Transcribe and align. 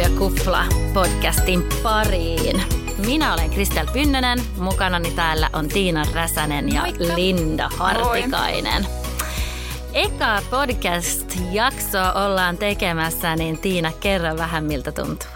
Yöyhtiökupla 0.00 0.64
podcastin 0.94 1.68
pariin. 1.82 2.62
Minä 3.06 3.34
olen 3.34 3.50
Kristel 3.50 3.86
Pynnönen, 3.92 4.38
mukanani 4.58 5.10
täällä 5.10 5.50
on 5.52 5.68
Tiina 5.68 6.04
Räsänen 6.14 6.72
ja 6.72 6.80
Moikka. 6.80 7.04
Linda 7.16 7.68
Hartikainen. 7.76 8.82
Moi. 8.82 8.92
Eka 9.92 10.42
podcast-jaksoa 10.50 12.12
ollaan 12.12 12.58
tekemässä, 12.58 13.36
niin 13.36 13.58
Tiina, 13.58 13.92
kerro 14.00 14.36
vähän 14.36 14.64
miltä 14.64 14.92
tuntuu. 14.92 15.28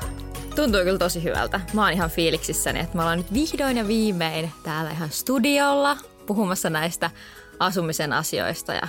Tuntuu 0.56 0.80
kyllä 0.84 0.98
tosi 0.98 1.22
hyvältä. 1.22 1.60
Mä 1.72 1.82
oon 1.82 1.92
ihan 1.92 2.10
fiiliksissäni, 2.10 2.80
että 2.80 2.96
me 2.96 3.02
ollaan 3.02 3.18
nyt 3.18 3.32
vihdoin 3.32 3.76
ja 3.76 3.88
viimein 3.88 4.52
täällä 4.62 4.90
ihan 4.90 5.10
studiolla 5.10 5.96
puhumassa 6.26 6.70
näistä 6.70 7.10
asumisen 7.58 8.12
asioista 8.12 8.72
ja 8.74 8.88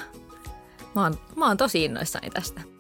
mä 0.96 1.04
oon, 1.04 1.20
mä 1.36 1.48
oon 1.48 1.58
tosi 1.58 1.86
innoissani 1.86 2.30
tästä. 2.30 2.75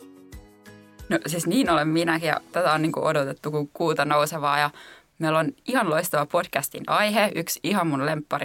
No 1.09 1.19
siis 1.27 1.47
niin 1.47 1.69
olen 1.69 1.87
minäkin 1.87 2.27
ja 2.27 2.41
tätä 2.51 2.73
on 2.73 2.81
niin 2.81 2.91
kuin 2.91 3.05
odotettu 3.05 3.51
kuin 3.51 3.69
kuuta 3.73 4.05
nousevaa 4.05 4.59
ja 4.59 4.69
meillä 5.19 5.39
on 5.39 5.51
ihan 5.65 5.89
loistava 5.89 6.25
podcastin 6.25 6.83
aihe. 6.87 7.31
Yksi 7.35 7.59
ihan 7.63 7.87
mun 7.87 8.01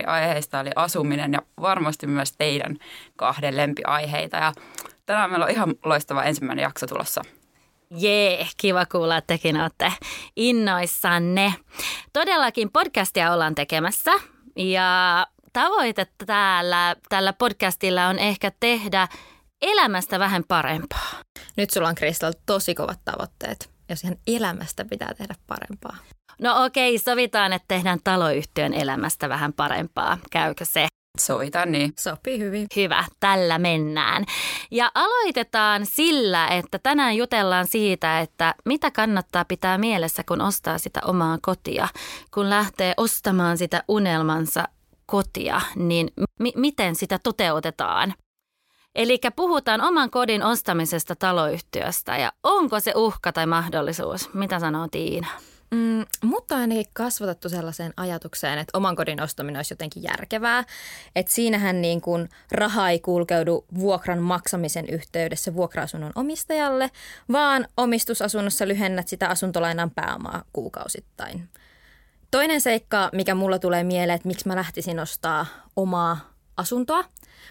aiheista 0.06 0.60
oli 0.60 0.70
asuminen 0.77 1.32
ja 1.32 1.42
varmasti 1.60 2.06
myös 2.06 2.32
teidän 2.32 2.77
kahden 3.16 3.56
lempiaiheita 3.56 4.37
ja 4.37 4.52
tänään 5.06 5.30
meillä 5.30 5.45
on 5.45 5.51
ihan 5.51 5.74
loistava 5.84 6.24
ensimmäinen 6.24 6.62
jakso 6.62 6.87
tulossa. 6.87 7.23
Jee, 7.96 8.46
kiva 8.56 8.87
kuulla, 8.87 9.16
että 9.16 9.34
tekin 9.34 9.60
olette 9.60 9.92
innoissanne. 10.37 11.54
Todellakin 12.12 12.70
podcastia 12.73 13.32
ollaan 13.32 13.54
tekemässä 13.54 14.12
ja 14.56 15.27
tavoite 15.52 16.06
täällä, 16.27 16.96
tällä 17.09 17.32
podcastilla 17.32 18.06
on 18.06 18.18
ehkä 18.18 18.52
tehdä 18.60 19.09
elämästä 19.62 20.18
vähän 20.18 20.44
parempaa. 20.48 21.10
Nyt 21.56 21.70
sulla 21.70 21.88
on 21.88 21.94
Kristal 21.94 22.32
tosi 22.46 22.74
kovat 22.74 23.00
tavoitteet, 23.04 23.70
jos 23.88 24.04
ihan 24.04 24.16
elämästä 24.26 24.84
pitää 24.84 25.14
tehdä 25.14 25.34
parempaa. 25.46 25.96
No 26.40 26.64
okei, 26.64 26.98
sovitaan, 26.98 27.52
että 27.52 27.68
tehdään 27.68 27.98
taloyhtiön 28.04 28.74
elämästä 28.74 29.28
vähän 29.28 29.52
parempaa. 29.52 30.18
Käykö 30.30 30.64
se? 30.64 30.86
Sovitaan 31.18 31.72
niin. 31.72 31.92
Sopii 31.98 32.38
hyvin. 32.38 32.66
Hyvä, 32.76 33.04
tällä 33.20 33.58
mennään. 33.58 34.24
Ja 34.70 34.90
aloitetaan 34.94 35.86
sillä, 35.86 36.48
että 36.48 36.78
tänään 36.78 37.16
jutellaan 37.16 37.66
siitä, 37.66 38.20
että 38.20 38.54
mitä 38.64 38.90
kannattaa 38.90 39.44
pitää 39.44 39.78
mielessä, 39.78 40.22
kun 40.28 40.40
ostaa 40.40 40.78
sitä 40.78 41.00
omaa 41.04 41.38
kotia. 41.42 41.88
Kun 42.34 42.50
lähtee 42.50 42.94
ostamaan 42.96 43.58
sitä 43.58 43.84
unelmansa 43.88 44.64
kotia, 45.06 45.60
niin 45.76 46.10
m- 46.18 46.60
miten 46.60 46.94
sitä 46.96 47.18
toteutetaan? 47.22 48.14
Eli 48.95 49.19
puhutaan 49.37 49.80
oman 49.80 50.10
kodin 50.10 50.43
ostamisesta 50.43 51.16
taloyhtiöstä 51.16 52.16
ja 52.16 52.33
onko 52.43 52.80
se 52.80 52.93
uhka 52.96 53.33
tai 53.33 53.46
mahdollisuus? 53.46 54.35
Mitä 54.35 54.60
sanoo 54.60 54.88
Tiina? 54.91 55.27
Mm, 55.71 56.07
mutta 56.24 56.57
ainakin 56.57 56.85
kasvatettu 56.93 57.49
sellaiseen 57.49 57.93
ajatukseen, 57.96 58.59
että 58.59 58.79
oman 58.79 58.96
kodin 58.96 59.23
ostaminen 59.23 59.59
olisi 59.59 59.73
jotenkin 59.73 60.02
järkevää. 60.02 60.65
Että 61.16 61.33
siinähän 61.33 61.83
niin 61.83 62.01
kuin 62.01 62.29
raha 62.52 62.91
ei 62.91 63.01
kulkeudu 63.01 63.65
vuokran 63.79 64.22
maksamisen 64.22 64.88
yhteydessä 64.88 65.55
vuokra-asunnon 65.55 66.12
omistajalle, 66.15 66.91
vaan 67.33 67.66
omistusasunnossa 67.77 68.69
lyhennät 68.69 69.09
sitä 69.09 69.28
asuntolainan 69.28 69.91
pääomaa 69.91 70.44
kuukausittain. 70.53 71.49
Toinen 72.31 72.61
seikka, 72.61 73.11
mikä 73.12 73.34
mulla 73.34 73.59
tulee 73.59 73.84
mieleen, 73.84 74.16
että 74.16 74.28
miksi 74.28 74.49
mä 74.49 74.56
lähtisin 74.56 75.00
ostaa 75.00 75.47
omaa 75.77 76.31
asuntoa, 76.56 77.04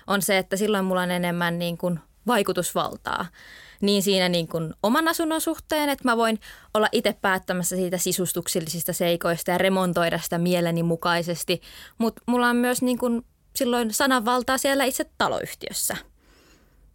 on 0.08 0.22
se, 0.22 0.38
että 0.38 0.58
silloin 0.58 0.86
mulla 0.86 1.02
on 1.02 1.12
enemmän 1.12 1.60
niin 1.60 1.78
kuin 1.78 2.00
vaikutusvaltaa. 2.28 3.26
Niin 3.82 4.04
siinä 4.04 4.30
niin 4.30 4.48
kuin 4.48 4.74
oman 4.84 5.08
asunnon 5.08 5.42
suhteen, 5.42 5.90
että 5.90 6.06
mä 6.06 6.18
voin 6.18 6.40
olla 6.74 6.88
itse 6.92 7.16
päättämässä 7.22 7.76
siitä 7.76 7.98
sisustuksellisista 7.98 8.94
seikoista 8.94 9.52
ja 9.52 9.58
remontoida 9.58 10.20
sitä 10.20 10.38
mieleni 10.38 10.84
mukaisesti. 10.84 11.62
Mutta 11.98 12.22
mulla 12.26 12.50
on 12.50 12.56
myös 12.56 12.82
niin 12.82 12.98
kuin 12.98 13.26
silloin 13.56 13.94
sananvaltaa 13.94 14.58
siellä 14.58 14.84
itse 14.84 15.06
taloyhtiössä. 15.18 15.98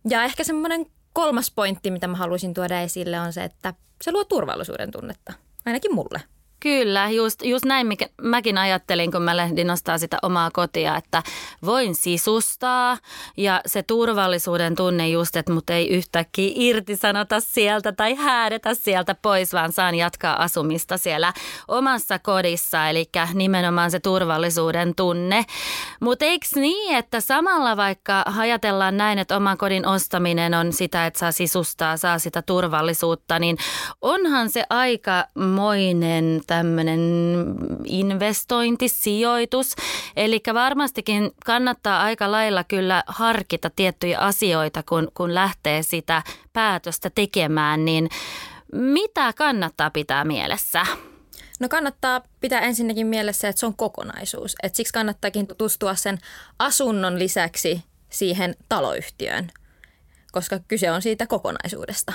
Ja 0.08 0.24
ehkä 0.24 0.44
semmoinen 0.44 0.86
kolmas 1.12 1.50
pointti, 1.50 1.90
mitä 1.90 2.06
mä 2.06 2.16
haluaisin 2.16 2.54
tuoda 2.54 2.80
esille, 2.80 3.20
on 3.20 3.32
se, 3.32 3.44
että 3.44 3.74
se 4.02 4.12
luo 4.12 4.24
turvallisuuden 4.24 4.90
tunnetta. 4.90 5.32
Ainakin 5.66 5.94
mulle. 5.94 6.22
Kyllä, 6.64 7.10
just, 7.10 7.42
just 7.42 7.64
näin 7.64 7.86
mikä, 7.86 8.06
mäkin 8.22 8.58
ajattelin, 8.58 9.12
kun 9.12 9.22
mä 9.22 9.36
lähdin 9.36 9.66
nostaa 9.66 9.98
sitä 9.98 10.18
omaa 10.22 10.50
kotia, 10.52 10.96
että 10.96 11.22
voin 11.64 11.94
sisustaa 11.94 12.98
ja 13.36 13.60
se 13.66 13.82
turvallisuuden 13.82 14.74
tunne 14.74 15.08
just, 15.08 15.36
että 15.36 15.52
mut 15.52 15.70
ei 15.70 15.88
yhtäkkiä 15.88 16.52
irtisanota 16.54 17.40
sieltä 17.40 17.92
tai 17.92 18.14
häädetä 18.14 18.74
sieltä 18.74 19.14
pois, 19.22 19.52
vaan 19.52 19.72
saan 19.72 19.94
jatkaa 19.94 20.42
asumista 20.42 20.98
siellä 20.98 21.32
omassa 21.68 22.18
kodissa, 22.18 22.88
eli 22.88 23.04
nimenomaan 23.34 23.90
se 23.90 24.00
turvallisuuden 24.00 24.94
tunne. 24.94 25.44
Mutta 26.00 26.24
eikö 26.24 26.46
niin, 26.54 26.96
että 26.96 27.20
samalla 27.20 27.76
vaikka 27.76 28.24
ajatellaan 28.38 28.96
näin, 28.96 29.18
että 29.18 29.36
oman 29.36 29.58
kodin 29.58 29.86
ostaminen 29.86 30.54
on 30.54 30.72
sitä, 30.72 31.06
että 31.06 31.18
saa 31.18 31.32
sisustaa, 31.32 31.96
saa 31.96 32.18
sitä 32.18 32.42
turvallisuutta, 32.42 33.38
niin 33.38 33.56
onhan 34.02 34.50
se 34.50 34.64
aikamoinen 34.70 36.40
tämmöinen 36.56 37.00
investointi, 37.84 38.88
sijoitus. 38.88 39.74
Eli 40.16 40.40
varmastikin 40.54 41.30
kannattaa 41.46 42.02
aika 42.02 42.30
lailla 42.30 42.64
kyllä 42.64 43.02
harkita 43.06 43.70
tiettyjä 43.76 44.18
asioita, 44.18 44.82
kun, 44.82 45.08
kun 45.14 45.34
lähtee 45.34 45.82
sitä 45.82 46.22
päätöstä 46.52 47.10
tekemään, 47.10 47.84
niin 47.84 48.08
mitä 48.72 49.32
kannattaa 49.32 49.90
pitää 49.90 50.24
mielessä? 50.24 50.86
No 51.60 51.68
kannattaa 51.68 52.22
pitää 52.40 52.60
ensinnäkin 52.60 53.06
mielessä, 53.06 53.48
että 53.48 53.60
se 53.60 53.66
on 53.66 53.76
kokonaisuus. 53.76 54.56
Et 54.62 54.74
siksi 54.74 54.92
kannattaakin 54.92 55.46
tutustua 55.46 55.94
sen 55.94 56.18
asunnon 56.58 57.18
lisäksi 57.18 57.82
siihen 58.10 58.54
taloyhtiöön, 58.68 59.50
koska 60.32 60.58
kyse 60.68 60.90
on 60.90 61.02
siitä 61.02 61.26
kokonaisuudesta. 61.26 62.12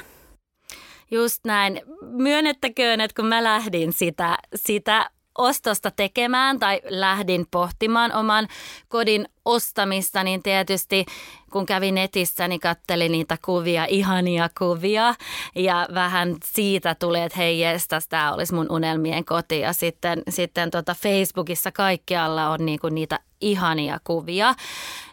Just 1.11 1.45
näin. 1.45 1.81
Myönnettäköön, 2.01 3.01
että 3.01 3.21
kun 3.21 3.25
mä 3.25 3.43
lähdin 3.43 3.93
sitä, 3.93 4.37
sitä 4.55 5.09
ostosta 5.37 5.91
tekemään 5.91 6.59
tai 6.59 6.81
lähdin 6.89 7.45
pohtimaan 7.51 8.13
oman 8.13 8.47
kodin 8.87 9.27
ostamista, 9.45 10.23
niin 10.23 10.43
tietysti 10.43 11.05
kun 11.51 11.65
kävin 11.65 11.95
netissä, 11.95 12.47
niin 12.47 12.59
kattelin 12.59 13.11
niitä 13.11 13.37
kuvia, 13.45 13.85
ihania 13.85 14.49
kuvia. 14.57 15.15
Ja 15.55 15.87
vähän 15.93 16.35
siitä 16.45 16.95
tuli, 16.95 17.21
että 17.21 17.37
hei 17.37 17.59
jestas, 17.59 18.07
tämä 18.07 18.33
olisi 18.33 18.53
mun 18.53 18.71
unelmien 18.71 19.25
koti. 19.25 19.59
Ja 19.59 19.73
sitten, 19.73 20.23
sitten 20.29 20.71
tota 20.71 20.95
Facebookissa 20.95 21.71
kaikkialla 21.71 22.49
on 22.49 22.65
niinku 22.65 22.89
niitä 22.89 23.19
ihania 23.41 23.99
kuvia. 24.03 24.55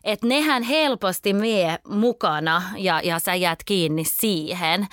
Että 0.06 0.26
nehän 0.26 0.62
helposti 0.62 1.32
mie 1.32 1.78
mukana 1.88 2.62
ja, 2.76 3.00
ja 3.04 3.18
sä 3.18 3.34
jäät 3.34 3.58
kiinni 3.64 4.04
siihen. 4.04 4.86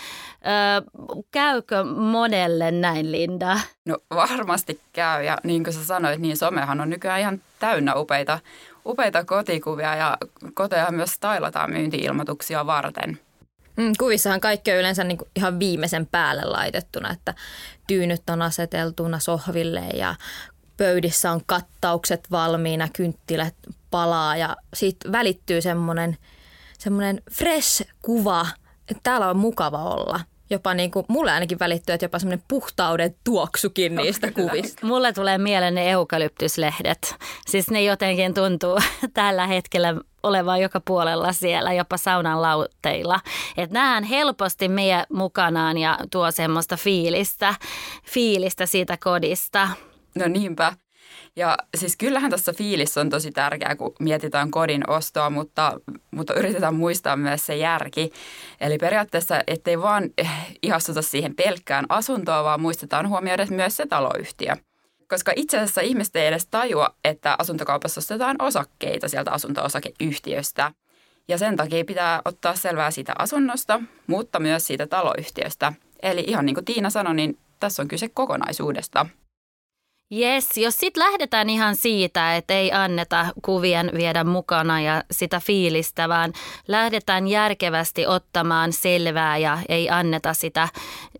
Öö, 0.45 1.01
käykö 1.31 1.83
monelle 1.83 2.71
näin, 2.71 3.11
Linda? 3.11 3.59
No 3.85 3.97
varmasti 4.15 4.79
käy 4.93 5.23
ja 5.23 5.37
niin 5.43 5.63
kuin 5.63 5.73
sä 5.73 5.85
sanoit, 5.85 6.19
niin 6.19 6.37
somehan 6.37 6.81
on 6.81 6.89
nykyään 6.89 7.19
ihan 7.19 7.41
täynnä 7.59 7.95
upeita, 7.95 8.39
upeita 8.85 9.23
kotikuvia 9.23 9.95
ja 9.95 10.17
koteja 10.53 10.91
myös 10.91 11.11
stylataan 11.11 11.71
myyntiilmoituksia 11.71 12.65
varten. 12.65 13.19
Mm, 13.77 13.91
kuvissahan 13.99 14.41
kaikki 14.41 14.71
on 14.71 14.77
yleensä 14.77 15.03
niin 15.03 15.17
ihan 15.35 15.59
viimeisen 15.59 16.05
päälle 16.05 16.43
laitettuna, 16.45 17.11
että 17.11 17.33
tyynyt 17.87 18.29
on 18.29 18.41
aseteltuna 18.41 19.19
sohville 19.19 19.83
ja 19.93 20.15
pöydissä 20.77 21.31
on 21.31 21.41
kattaukset 21.45 22.31
valmiina, 22.31 22.87
kynttilät 22.93 23.55
palaa 23.91 24.37
ja 24.37 24.57
siitä 24.73 25.11
välittyy 25.11 25.61
semmoinen, 25.61 26.17
semmoinen 26.79 27.21
fresh 27.31 27.83
kuva, 28.01 28.47
että 28.89 29.01
täällä 29.03 29.29
on 29.29 29.37
mukava 29.37 29.83
olla– 29.83 30.19
jopa 30.53 30.73
niin 30.73 30.91
kuin, 30.91 31.05
mulle 31.07 31.31
ainakin 31.31 31.59
välittyy, 31.59 31.93
että 31.93 32.05
jopa 32.05 32.19
semmoinen 32.19 32.45
puhtauden 32.47 33.15
tuoksukin 33.23 33.95
niistä 33.95 34.31
kuvista. 34.31 34.85
Mulle 34.85 35.13
tulee 35.13 35.37
mieleen 35.37 35.75
ne 35.75 35.91
eukalyptyslehdet. 35.91 37.15
Siis 37.47 37.69
ne 37.69 37.83
jotenkin 37.83 38.33
tuntuu 38.33 38.79
tällä 39.13 39.47
hetkellä 39.47 39.95
olevan 40.23 40.61
joka 40.61 40.81
puolella 40.85 41.33
siellä, 41.33 41.73
jopa 41.73 41.97
saunan 41.97 42.41
lautteilla. 42.41 43.19
Että 43.57 43.73
nähdään 43.73 44.03
helposti 44.03 44.67
meidän 44.67 45.05
mukanaan 45.13 45.77
ja 45.77 45.97
tuo 46.11 46.31
semmoista 46.31 46.77
fiilistä, 46.77 47.55
fiilistä 48.05 48.65
siitä 48.65 48.97
kodista. 49.03 49.69
No 50.15 50.27
niinpä. 50.27 50.73
Ja 51.35 51.57
siis 51.75 51.97
kyllähän 51.97 52.31
tässä 52.31 52.53
fiilis 52.53 52.97
on 52.97 53.09
tosi 53.09 53.31
tärkeää, 53.31 53.75
kun 53.75 53.93
mietitään 53.99 54.51
kodin 54.51 54.89
ostoa, 54.89 55.29
mutta, 55.29 55.79
mutta 56.11 56.33
yritetään 56.33 56.75
muistaa 56.75 57.15
myös 57.15 57.45
se 57.45 57.55
järki. 57.55 58.11
Eli 58.61 58.77
periaatteessa, 58.77 59.41
ettei 59.47 59.81
vaan 59.81 60.09
ihastuta 60.63 61.01
siihen 61.01 61.35
pelkkään 61.35 61.85
asuntoon, 61.89 62.45
vaan 62.45 62.61
muistetaan 62.61 63.09
huomioida 63.09 63.45
myös 63.49 63.77
se 63.77 63.85
taloyhtiö. 63.85 64.55
Koska 65.09 65.31
itse 65.35 65.57
asiassa 65.57 65.81
ihmiset 65.81 66.15
ei 66.15 66.27
edes 66.27 66.47
tajua, 66.51 66.95
että 67.03 67.35
asuntokaupassa 67.39 67.99
ostetaan 67.99 68.35
osakkeita 68.39 69.07
sieltä 69.07 69.31
asunto-osakeyhtiöstä. 69.31 70.71
Ja 71.27 71.37
sen 71.37 71.55
takia 71.55 71.85
pitää 71.85 72.21
ottaa 72.25 72.55
selvää 72.55 72.91
siitä 72.91 73.13
asunnosta, 73.19 73.81
mutta 74.07 74.39
myös 74.39 74.67
siitä 74.67 74.87
taloyhtiöstä. 74.87 75.73
Eli 76.01 76.23
ihan 76.27 76.45
niin 76.45 76.53
kuin 76.53 76.65
Tiina 76.65 76.89
sanoi, 76.89 77.15
niin 77.15 77.37
tässä 77.59 77.81
on 77.81 77.87
kyse 77.87 78.09
kokonaisuudesta. 78.09 79.05
Yes, 80.17 80.57
jos 80.57 80.75
sitten 80.75 81.03
lähdetään 81.03 81.49
ihan 81.49 81.75
siitä, 81.75 82.35
että 82.35 82.53
ei 82.53 82.71
anneta 82.71 83.25
kuvien 83.41 83.91
viedä 83.95 84.23
mukana 84.23 84.81
ja 84.81 85.03
sitä 85.11 85.39
fiilistä, 85.39 86.09
vaan 86.09 86.33
lähdetään 86.67 87.27
järkevästi 87.27 88.07
ottamaan 88.07 88.73
selvää 88.73 89.37
ja 89.37 89.57
ei 89.69 89.89
anneta 89.89 90.33
sitä, 90.33 90.67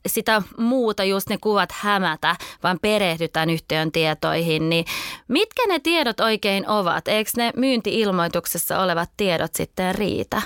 sitä 0.08 0.42
muuta, 0.58 1.04
just 1.04 1.30
ne 1.30 1.38
kuvat 1.42 1.70
hämätä, 1.72 2.36
vaan 2.64 2.80
perehdytään 2.82 3.50
yhtiön 3.50 3.92
tietoihin, 3.92 4.70
niin 4.70 4.86
mitkä 5.28 5.64
ne 5.68 5.80
tiedot 5.80 6.20
oikein 6.20 6.70
ovat? 6.70 7.08
Eikö 7.08 7.32
ne 7.38 7.52
myyntiilmoituksessa 7.56 8.80
olevat 8.80 9.10
tiedot 9.18 9.54
sitten 9.54 9.96
riitä? 9.96 10.42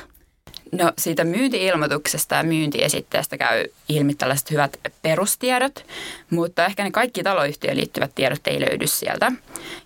No 0.71 0.91
siitä 0.97 1.23
myyntiilmoituksesta 1.23 2.35
ja 2.35 2.43
myyntiesitteestä 2.43 3.37
käy 3.37 3.65
ilmi 3.89 4.15
tällaiset 4.15 4.51
hyvät 4.51 4.77
perustiedot, 5.01 5.85
mutta 6.29 6.65
ehkä 6.65 6.83
ne 6.83 6.91
kaikki 6.91 7.23
taloyhtiöön 7.23 7.77
liittyvät 7.77 8.11
tiedot 8.15 8.47
ei 8.47 8.61
löydy 8.61 8.87
sieltä. 8.87 9.31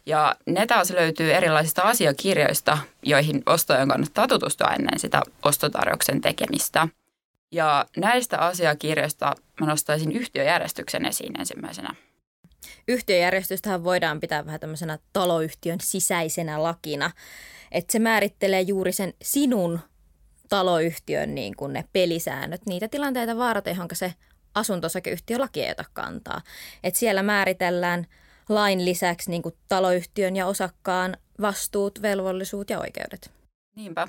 Ja 0.06 0.36
ne 0.46 0.68
taas 0.68 0.92
löytyy 0.92 1.34
erilaisista 1.34 1.82
asiakirjoista, 1.82 2.78
joihin 3.04 3.44
ostajan 3.46 3.88
kannattaa 3.88 4.28
tutustua 4.28 4.68
ennen 4.68 5.00
sitä 5.00 5.22
ostotarjouksen 5.44 6.22
tekemistä. 6.22 6.88
Ja 7.52 7.86
näistä 7.98 8.38
asiakirjoista 8.38 9.36
mä 9.62 9.68
nostaisin 9.68 10.12
yhtiöjärjestyksen 10.12 11.06
esiin 11.06 11.40
ensimmäisenä. 11.40 11.96
Yhtiöjärjestystähän 12.88 13.84
voidaan 13.84 14.20
pitää 14.20 14.46
vähän 14.46 14.60
tämmöisenä 14.60 15.00
taloyhtiön 15.14 15.80
sisäisenä 15.82 16.64
lakina. 16.64 17.12
Että 17.72 17.92
se 17.92 18.00
määrittelee 18.00 18.62
juuri 18.62 18.92
sen 18.92 19.14
sinun 19.22 19.80
taloyhtiön 20.52 21.36
niin 21.36 21.56
kuin 21.56 21.74
ne 21.74 21.86
pelisäännöt, 21.94 22.66
niitä 22.66 22.88
tilanteita 22.88 23.38
varten, 23.38 23.76
johon 23.76 23.88
se 23.94 24.14
asuntosakeyhtiölaki 24.56 25.64
ei 25.64 25.74
kantaa. 25.94 26.42
Et 26.84 26.96
siellä 26.96 27.24
määritellään 27.24 28.08
lain 28.50 28.86
lisäksi 28.86 29.30
niin 29.30 29.42
kuin 29.42 29.56
taloyhtiön 29.68 30.36
ja 30.36 30.48
osakkaan 30.48 31.18
vastuut, 31.42 32.02
velvollisuut 32.02 32.70
ja 32.70 32.80
oikeudet. 32.80 33.32
Niinpä. 33.76 34.08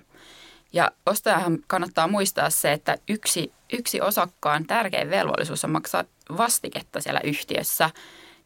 Ja 0.73 0.91
ostajahan 1.07 1.59
kannattaa 1.67 2.09
muistaa 2.09 2.51
se, 2.51 2.73
että 2.73 2.99
yksi, 3.09 3.53
yksi 3.73 4.01
osakkaan 4.01 4.67
tärkein 4.67 5.11
velvollisuus 5.11 5.65
on 5.65 5.71
maksaa 5.71 6.05
vastiketta 6.37 7.01
siellä 7.01 7.21
yhtiössä. 7.25 7.91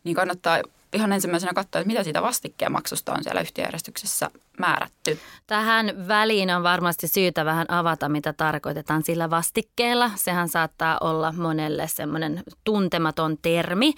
Niin 0.05 0.17
kannattaa 0.17 0.63
ihan 0.93 1.13
ensimmäisenä 1.13 1.53
katsoa, 1.53 1.81
että 1.81 1.89
mitä 1.89 2.03
siitä 2.03 2.23
vastikkeen 2.23 2.73
maksusta 2.73 3.13
on 3.13 3.23
siellä 3.23 3.41
yhtiöjärjestyksessä 3.41 4.31
määrätty. 4.59 5.19
Tähän 5.47 6.09
väliin 6.09 6.51
on 6.51 6.63
varmasti 6.63 7.09
syytä 7.09 7.45
vähän 7.45 7.67
avata, 7.71 8.09
mitä 8.09 8.33
tarkoitetaan 8.33 9.03
sillä 9.03 9.31
vastikkeella. 9.31 10.11
Sehän 10.15 10.49
saattaa 10.49 10.99
olla 11.01 11.33
monelle 11.33 11.89
semmoinen 11.89 12.43
tuntematon 12.65 13.39
termi. 13.43 13.93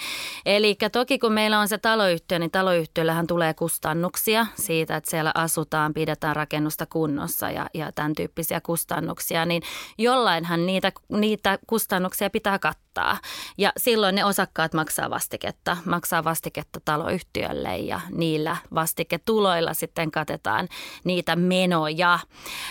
Eli 0.46 0.76
toki 0.92 1.18
kun 1.18 1.32
meillä 1.32 1.58
on 1.58 1.68
se 1.68 1.78
taloyhtiö, 1.78 2.38
niin 2.38 2.50
taloyhtiöllähän 2.50 3.26
tulee 3.26 3.54
kustannuksia 3.54 4.46
siitä, 4.54 4.96
että 4.96 5.10
siellä 5.10 5.32
asutaan, 5.34 5.94
pidetään 5.94 6.36
rakennusta 6.36 6.86
kunnossa 6.86 7.50
ja, 7.50 7.66
ja 7.74 7.92
tämän 7.92 8.14
tyyppisiä 8.14 8.60
kustannuksia. 8.60 9.44
Niin 9.44 9.62
jollainhan 9.98 10.66
niitä, 10.66 10.92
niitä 11.08 11.58
kustannuksia 11.66 12.30
pitää 12.30 12.58
kattaa. 12.98 13.18
Ja 13.58 13.72
silloin 13.76 14.14
ne 14.14 14.24
osakkaat 14.24 14.74
maksaa 14.74 15.10
vastiketta, 15.10 15.76
maksaa 15.84 16.24
vastiketta 16.24 16.80
taloyhtiölle 16.84 17.76
ja 17.76 18.00
niillä 18.10 18.56
vastiketuloilla 18.74 19.74
sitten 19.74 20.10
katetaan 20.10 20.68
niitä 21.04 21.36
menoja. 21.36 22.18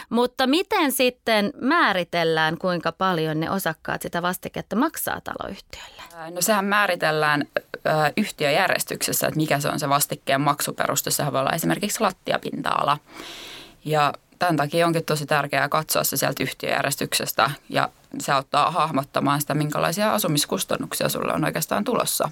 Mutta 0.09 0.47
miten 0.47 0.91
sitten 0.91 1.53
määritellään, 1.61 2.57
kuinka 2.57 2.91
paljon 2.91 3.39
ne 3.39 3.51
osakkaat 3.51 4.01
sitä 4.01 4.21
vastiketta 4.21 4.75
maksaa 4.75 5.21
taloyhtiölle? 5.21 6.31
No 6.31 6.41
sehän 6.41 6.65
määritellään 6.65 7.47
yhtiöjärjestyksessä, 8.17 9.27
että 9.27 9.37
mikä 9.37 9.59
se 9.59 9.69
on 9.69 9.79
se 9.79 9.89
vastikkeen 9.89 10.41
maksuperuste. 10.41 11.11
Sehän 11.11 11.33
voi 11.33 11.41
olla 11.41 11.51
esimerkiksi 11.51 12.01
lattiapinta-ala. 12.01 12.97
Ja 13.85 14.13
tämän 14.39 14.57
takia 14.57 14.87
onkin 14.87 15.05
tosi 15.05 15.25
tärkeää 15.25 15.69
katsoa 15.69 16.03
se 16.03 16.17
sieltä 16.17 16.43
yhtiöjärjestyksestä 16.43 17.51
ja 17.69 17.89
se 18.19 18.31
auttaa 18.31 18.71
hahmottamaan 18.71 19.41
sitä, 19.41 19.53
minkälaisia 19.53 20.13
asumiskustannuksia 20.13 21.09
sulle 21.09 21.33
on 21.33 21.45
oikeastaan 21.45 21.83
tulossa. 21.83 22.29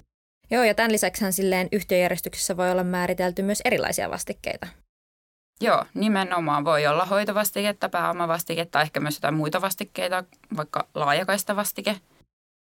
Joo, 0.51 0.63
ja 0.63 0.73
tämän 0.73 0.91
lisäksi 0.91 1.31
silleen 1.31 1.69
yhtiöjärjestyksessä 1.71 2.57
voi 2.57 2.71
olla 2.71 2.83
määritelty 2.83 3.41
myös 3.41 3.61
erilaisia 3.65 4.09
vastikkeita. 4.09 4.67
Joo, 5.61 5.85
nimenomaan 5.93 6.65
voi 6.65 6.87
olla 6.87 7.05
hoitovastiketta, 7.05 7.89
pääomavastiketta, 7.89 8.81
ehkä 8.81 8.99
myös 8.99 9.15
jotain 9.15 9.33
muita 9.33 9.61
vastikkeita, 9.61 10.23
vaikka 10.57 10.87
laajakaista 10.95 11.55
vastike– 11.55 11.95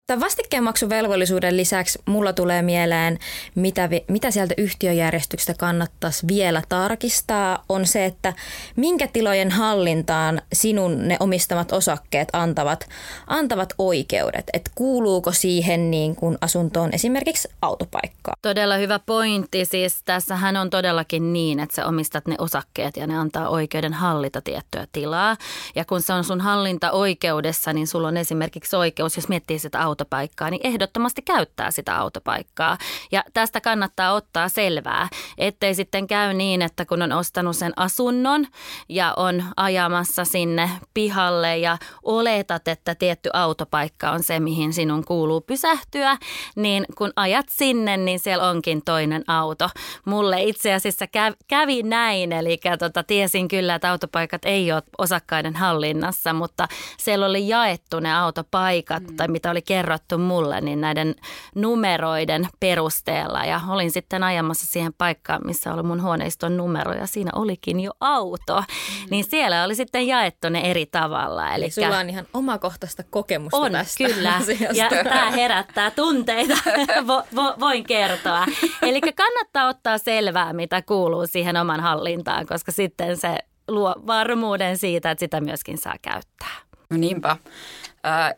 Tämän 0.08 0.22
vastikkeenmaksuvelvollisuuden 0.22 1.58
lisäksi 1.58 2.00
mulla 2.06 2.34
tulee 2.34 2.62
mieleen, 2.62 3.20
mitä, 3.56 3.90
mitä 4.08 4.32
sieltä 4.32 4.54
yhtiöjärjestyksestä 4.58 5.54
kannattaisi 5.54 6.28
vielä 6.28 6.62
tarkistaa, 6.70 7.64
on 7.70 7.86
se, 7.86 8.06
että 8.06 8.34
minkä 8.76 9.08
tilojen 9.08 9.52
hallintaan 9.52 10.42
sinun 10.54 11.08
ne 11.08 11.18
omistamat 11.20 11.72
osakkeet 11.72 12.30
antavat, 12.34 12.90
antavat 13.28 13.74
oikeudet. 13.78 14.44
Että 14.54 14.72
kuuluuko 14.76 15.32
siihen 15.32 15.92
niin 15.92 16.16
kuin 16.16 16.38
asuntoon 16.42 16.90
esimerkiksi 16.94 17.48
autopaikkaa. 17.62 18.34
Todella 18.42 18.78
hyvä 18.78 19.00
pointti. 19.06 19.66
Siis 19.66 20.04
tässähän 20.04 20.58
on 20.58 20.70
todellakin 20.70 21.34
niin, 21.34 21.60
että 21.60 21.76
sä 21.76 21.86
omistat 21.86 22.28
ne 22.28 22.36
osakkeet 22.40 22.98
ja 22.98 23.08
ne 23.08 23.18
antaa 23.18 23.50
oikeuden 23.50 23.94
hallita 23.94 24.42
tiettyä 24.42 24.88
tilaa. 24.92 25.38
Ja 25.76 25.86
kun 25.86 26.02
se 26.02 26.14
on 26.14 26.24
sun 26.24 26.42
hallintaoikeudessa, 26.42 27.74
niin 27.74 27.88
sulla 27.88 28.08
on 28.08 28.18
esimerkiksi 28.18 28.76
oikeus, 28.76 29.16
jos 29.16 29.28
miettii 29.28 29.60
sitä 29.60 29.80
autopaikkaa, 29.80 29.95
autopaikkaa, 29.96 30.50
niin 30.50 30.62
ehdottomasti 30.64 31.22
käyttää 31.22 31.72
sitä 31.72 31.98
autopaikkaa. 31.98 32.78
Ja 33.12 33.24
tästä 33.34 33.62
kannattaa 33.62 34.14
ottaa 34.14 34.50
selvää, 34.50 35.08
ettei 35.38 35.76
sitten 35.76 36.08
käy 36.08 36.34
niin, 36.34 36.62
että 36.62 36.86
kun 36.86 37.02
on 37.02 37.12
ostanut 37.12 37.56
sen 37.56 37.74
asunnon 37.76 38.48
ja 38.90 39.14
on 39.18 39.44
ajamassa 39.58 40.26
sinne 40.26 40.70
pihalle 40.94 41.58
ja 41.58 41.78
oletat, 42.04 42.68
että 42.68 42.96
tietty 42.96 43.30
autopaikka 43.34 44.12
on 44.12 44.24
se, 44.24 44.40
mihin 44.40 44.74
sinun 44.74 45.06
kuuluu 45.06 45.42
pysähtyä, 45.42 46.18
niin 46.56 46.86
kun 46.98 47.14
ajat 47.16 47.46
sinne, 47.50 47.98
niin 47.98 48.20
siellä 48.20 48.50
onkin 48.50 48.82
toinen 48.86 49.24
auto. 49.28 49.70
Mulle 50.06 50.44
itse 50.44 50.74
asiassa 50.74 51.06
kävi 51.48 51.84
näin, 51.84 52.32
eli 52.32 52.60
tota, 52.80 53.04
tiesin 53.04 53.48
kyllä, 53.48 53.76
että 53.76 53.92
autopaikat 53.92 54.42
ei 54.46 54.72
ole 54.72 54.84
osakkaiden 54.98 55.56
hallinnassa, 55.56 56.34
mutta 56.34 56.68
siellä 56.98 57.26
oli 57.26 57.48
jaettu 57.48 58.00
ne 58.00 58.16
autopaikat 58.18 59.04
mm. 59.04 59.16
tai 59.16 59.28
mitä 59.28 59.52
oli 59.52 59.62
kerrottu 59.62 59.85
kerrottu 59.86 60.18
mulle 60.18 60.62
niin 60.62 60.82
näiden 60.82 61.16
numeroiden 61.56 62.48
perusteella. 62.60 63.46
Ja 63.46 63.62
olin 63.68 63.92
sitten 63.92 64.24
ajamassa 64.24 64.68
siihen 64.68 64.94
paikkaan, 64.94 65.42
missä 65.46 65.74
oli 65.74 65.84
mun 65.84 66.02
huoneiston 66.02 66.58
numero 66.58 66.94
ja 66.94 67.08
siinä 67.08 67.32
olikin 67.36 67.80
jo 67.80 67.92
auto. 68.00 68.62
Mm. 68.62 69.08
Niin 69.10 69.24
siellä 69.24 69.64
oli 69.64 69.76
sitten 69.76 70.08
jaettu 70.08 70.50
ne 70.50 70.62
eri 70.62 70.86
tavalla. 70.86 71.54
Eli 71.54 71.72
sulla 71.72 71.98
on 71.98 72.10
ihan 72.10 72.28
omakohtaista 72.34 73.04
kokemusta 73.10 73.58
on, 73.58 73.72
tästä 73.72 74.04
kyllä. 74.04 74.36
Asiasta. 74.42 74.76
Ja 74.76 74.90
tämä 75.04 75.32
herättää 75.32 75.92
tunteita, 75.92 76.58
vo, 77.08 77.24
vo, 77.36 77.56
voin 77.60 77.84
kertoa. 77.84 78.46
Eli 78.82 79.02
kannattaa 79.02 79.68
ottaa 79.68 79.98
selvää, 79.98 80.54
mitä 80.54 80.82
kuuluu 80.82 81.28
siihen 81.28 81.58
oman 81.58 81.80
hallintaan, 81.80 82.46
koska 82.46 82.72
sitten 82.72 83.18
se 83.18 83.38
luo 83.68 83.96
varmuuden 84.08 84.78
siitä, 84.78 85.12
että 85.12 85.20
sitä 85.20 85.42
myöskin 85.42 85.78
saa 85.78 85.96
käyttää. 86.02 86.56
No 86.90 86.98
niinpä. 86.98 87.38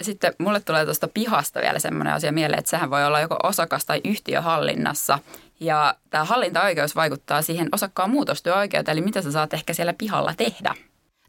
Sitten 0.02 0.34
mulle 0.40 0.60
tulee 0.60 0.86
tuosta 0.86 1.08
pihasta 1.08 1.62
vielä 1.62 1.80
semmoinen 1.80 2.14
asia 2.14 2.32
mieleen, 2.32 2.60
että 2.60 2.70
sehän 2.70 2.90
voi 2.90 3.06
olla 3.06 3.20
joko 3.20 3.38
osakas- 3.44 3.86
tai 3.86 4.02
yhtiöhallinnassa. 4.06 5.20
Ja 5.60 5.96
tämä 6.10 6.26
hallintaoikeus 6.26 6.96
vaikuttaa 6.96 7.42
siihen 7.42 7.70
osakkaan 7.72 8.10
muutostyöoikeuteen, 8.10 8.98
eli 8.98 9.06
mitä 9.06 9.22
sä 9.22 9.32
saat 9.32 9.54
ehkä 9.54 9.74
siellä 9.74 9.94
pihalla 9.94 10.34
tehdä. 10.38 10.76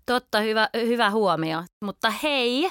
Totta, 0.07 0.41
hyvä, 0.41 0.69
hyvä 0.75 1.11
huomio. 1.11 1.65
Mutta 1.81 2.11
hei, 2.11 2.71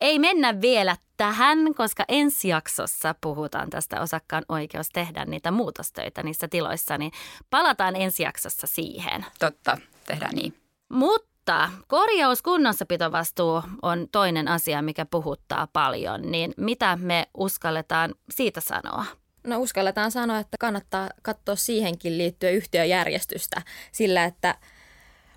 ei 0.00 0.18
mennä 0.18 0.60
vielä 0.60 0.96
tähän, 1.16 1.58
koska 1.74 2.04
ensi 2.08 2.48
jaksossa 2.48 3.14
puhutaan 3.20 3.70
tästä 3.70 4.00
osakkaan 4.00 4.44
oikeus 4.48 4.88
tehdä 4.88 5.24
niitä 5.24 5.50
muutostöitä 5.50 6.22
niissä 6.22 6.48
tiloissa, 6.48 6.98
niin 6.98 7.12
palataan 7.50 7.96
ensi 7.96 8.22
jaksossa 8.22 8.66
siihen. 8.66 9.26
Totta, 9.38 9.78
tehdään 10.06 10.34
niin. 10.34 10.54
Mutta 10.92 11.29
mutta 11.50 11.70
korjauskunnossapitovastuu 11.86 13.62
on 13.82 14.08
toinen 14.12 14.48
asia, 14.48 14.82
mikä 14.82 15.06
puhuttaa 15.06 15.66
paljon. 15.72 16.22
Niin 16.22 16.54
mitä 16.56 16.96
me 16.96 17.26
uskalletaan 17.34 18.14
siitä 18.30 18.60
sanoa? 18.60 19.04
No 19.46 19.58
uskalletaan 19.58 20.10
sanoa, 20.10 20.38
että 20.38 20.56
kannattaa 20.60 21.10
katsoa 21.22 21.56
siihenkin 21.56 22.18
liittyen 22.18 22.54
yhtiöjärjestystä 22.54 23.62
sillä, 23.92 24.24
että– 24.24 24.54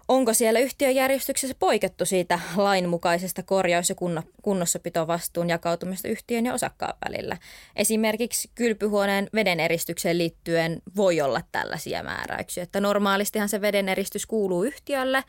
onko 0.07 0.33
siellä 0.33 0.59
yhtiöjärjestyksessä 0.59 1.55
poikettu 1.59 2.05
siitä 2.05 2.39
lainmukaisesta 2.55 3.43
korjaus- 3.43 3.89
ja 3.89 3.95
kunnossapitovastuun 4.41 5.49
jakautumista 5.49 6.07
yhtiön 6.07 6.45
ja 6.45 6.53
osakkaan 6.53 6.93
välillä. 7.05 7.37
Esimerkiksi 7.75 8.49
kylpyhuoneen 8.55 9.29
vedeneristykseen 9.33 10.17
liittyen 10.17 10.81
voi 10.95 11.21
olla 11.21 11.41
tällaisia 11.51 12.03
määräyksiä, 12.03 12.63
että 12.63 12.81
normaalistihan 12.81 13.49
se 13.49 13.61
vedeneristys 13.61 14.25
kuuluu 14.25 14.63
yhtiölle, 14.63 15.23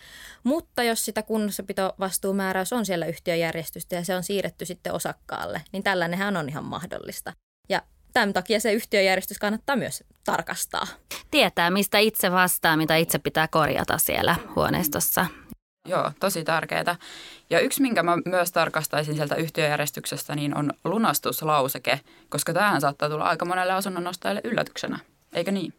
mutta 0.45 0.83
jos 0.83 1.05
sitä 1.05 1.23
kunnossapitovastuumääräys 1.23 2.73
on 2.73 2.87
siellä 2.87 3.07
yhtiöjärjestystä 3.07 3.97
ja 3.97 4.05
se 4.05 4.17
on 4.17 4.23
siirretty 4.23 4.65
sitten 4.67 4.93
osakkaalle, 4.93 5.63
niin 5.73 5.83
tällainenhän 5.83 6.37
on 6.37 6.49
ihan 6.49 6.65
mahdollista. 6.65 7.33
Ja 7.69 7.83
tämän 8.13 8.33
takia 8.33 8.61
se 8.61 8.73
yhtiöjärjestys 8.73 9.39
kannattaa 9.39 9.77
myös 9.77 10.05
tarkastaa. 10.25 10.87
Tietää, 11.31 11.71
mistä 11.71 11.99
itse 11.99 12.33
vastaa, 12.33 12.77
mitä 12.77 12.97
itse 12.97 13.19
pitää 13.19 13.49
korjata 13.49 13.99
siellä 13.99 14.37
huoneistossa. 14.57 15.27
Joo, 15.89 16.13
tosi 16.21 16.45
tärkeää. 16.45 16.97
Ja 17.51 17.61
yksi, 17.61 17.83
minkä 17.83 18.03
mä 18.03 18.19
myös 18.27 18.53
tarkastaisin 18.53 19.15
sieltä 19.15 19.35
yhtiöjärjestyksestä, 19.35 20.35
niin 20.35 20.57
on 20.57 20.73
lunastuslauseke, 20.85 22.01
koska 22.29 22.53
tähän 22.53 22.81
saattaa 22.81 23.09
tulla 23.09 23.25
aika 23.25 23.45
monelle 23.45 23.73
asunnonostajalle 23.73 24.41
yllätyksenä, 24.45 24.99
eikö 25.33 25.53
niin? 25.53 25.75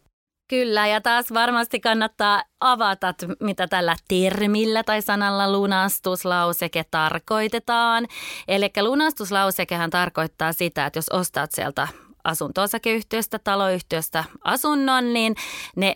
Kyllä, 0.49 0.87
ja 0.87 1.01
taas 1.01 1.33
varmasti 1.33 1.79
kannattaa 1.79 2.43
avata, 2.59 3.13
mitä 3.39 3.67
tällä 3.67 3.95
termillä 4.07 4.83
tai 4.83 5.01
sanalla 5.01 5.51
lunastuslauseke 5.51 6.85
tarkoitetaan. 6.91 8.07
Eli 8.47 8.71
lunastuslausekehan 8.81 9.89
tarkoittaa 9.89 10.53
sitä, 10.53 10.85
että 10.85 10.97
jos 10.97 11.09
ostat 11.09 11.51
sieltä 11.51 11.87
asunto-osakeyhtiöstä, 12.25 13.39
taloyhtiöstä 13.39 14.23
asunnon, 14.43 15.13
niin 15.13 15.35
ne 15.75 15.95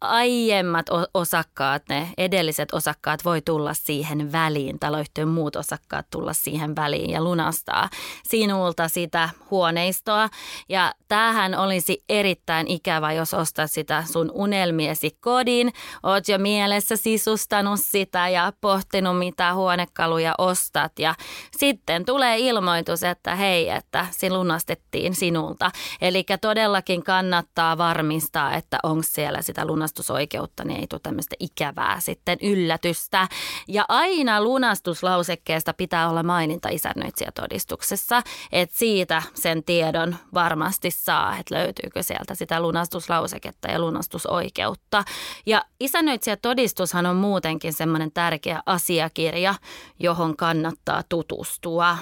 aiemmat 0.00 0.86
osakkaat, 1.14 1.82
ne 1.88 2.08
edelliset 2.18 2.72
osakkaat 2.72 3.24
voi 3.24 3.42
tulla 3.42 3.74
siihen 3.74 4.32
väliin, 4.32 4.78
taloyhtiön 4.78 5.28
muut 5.28 5.56
osakkaat 5.56 6.06
tulla 6.10 6.32
siihen 6.32 6.76
väliin 6.76 7.10
ja 7.10 7.24
lunastaa 7.24 7.88
sinulta 8.28 8.88
sitä 8.88 9.28
huoneistoa. 9.50 10.28
Ja 10.68 10.94
tämähän 11.08 11.54
olisi 11.54 12.04
erittäin 12.08 12.66
ikävä, 12.68 13.12
jos 13.12 13.34
ostat 13.34 13.70
sitä 13.70 14.04
sun 14.12 14.30
unelmiesi 14.34 15.16
kodin, 15.20 15.72
oot 16.02 16.28
jo 16.28 16.38
mielessä 16.38 16.96
sisustanut 16.96 17.80
sitä 17.82 18.28
ja 18.28 18.52
pohtinut 18.60 19.18
mitä 19.18 19.54
huonekaluja 19.54 20.34
ostat 20.38 20.98
ja 20.98 21.14
sitten 21.56 22.04
tulee 22.04 22.38
ilmoitus, 22.38 23.02
että 23.02 23.36
hei, 23.36 23.68
että 23.68 24.06
se 24.10 24.30
lunastettiin 24.30 25.14
sinulta. 25.14 25.70
Eli 26.00 26.24
todellakin 26.40 27.02
kannattaa 27.02 27.78
varmistaa, 27.78 28.54
että 28.54 28.78
onko 28.82 29.02
siellä 29.06 29.42
sitä 29.42 29.64
lunastettua 29.66 29.85
lunastusoikeutta, 29.86 30.64
niin 30.64 30.80
ei 30.80 30.86
tule 30.86 31.00
tämmöistä 31.02 31.36
ikävää 31.40 32.00
sitten 32.00 32.38
yllätystä. 32.42 33.28
Ja 33.68 33.84
aina 33.88 34.42
lunastuslausekkeesta 34.42 35.74
pitää 35.74 36.10
olla 36.10 36.22
maininta 36.22 36.68
isännöitsijätodistuksessa, 36.68 38.22
että 38.52 38.76
siitä 38.78 39.22
sen 39.34 39.64
tiedon 39.64 40.16
varmasti 40.34 40.90
saa, 40.90 41.38
että 41.38 41.54
löytyykö 41.54 42.02
sieltä 42.02 42.34
sitä 42.34 42.60
lunastuslauseketta 42.60 43.68
ja 43.68 43.78
lunastusoikeutta. 43.78 45.04
Ja 45.46 45.64
isännöitsijätodistushan 45.80 47.06
on 47.06 47.16
muutenkin 47.16 47.72
semmoinen 47.72 48.12
tärkeä 48.12 48.62
asiakirja, 48.66 49.54
johon 49.98 50.36
kannattaa 50.36 51.02
tutustua. 51.08 51.98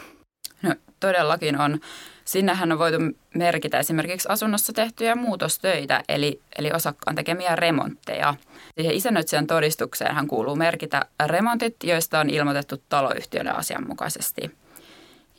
Todellakin 1.05 1.61
on. 1.61 1.81
Sinnehän 2.25 2.73
on 2.73 2.79
voitu 2.79 2.97
merkitä 3.35 3.79
esimerkiksi 3.79 4.29
asunnossa 4.29 4.73
tehtyjä 4.73 5.15
muutostöitä, 5.15 6.03
eli, 6.09 6.41
eli 6.59 6.71
osakkaan 6.75 7.17
tekemiä 7.17 7.57
remontteja. 7.57 8.35
Siihen 8.77 8.95
isännöitsijän 8.95 9.47
todistukseenhan 9.47 10.27
kuuluu 10.27 10.57
merkitä 10.57 11.05
remontit, 11.27 11.77
joista 11.83 12.21
on 12.21 12.31
ilmoitettu 12.31 12.83
taloyhtiölle 12.89 13.51
asianmukaisesti. 13.51 14.57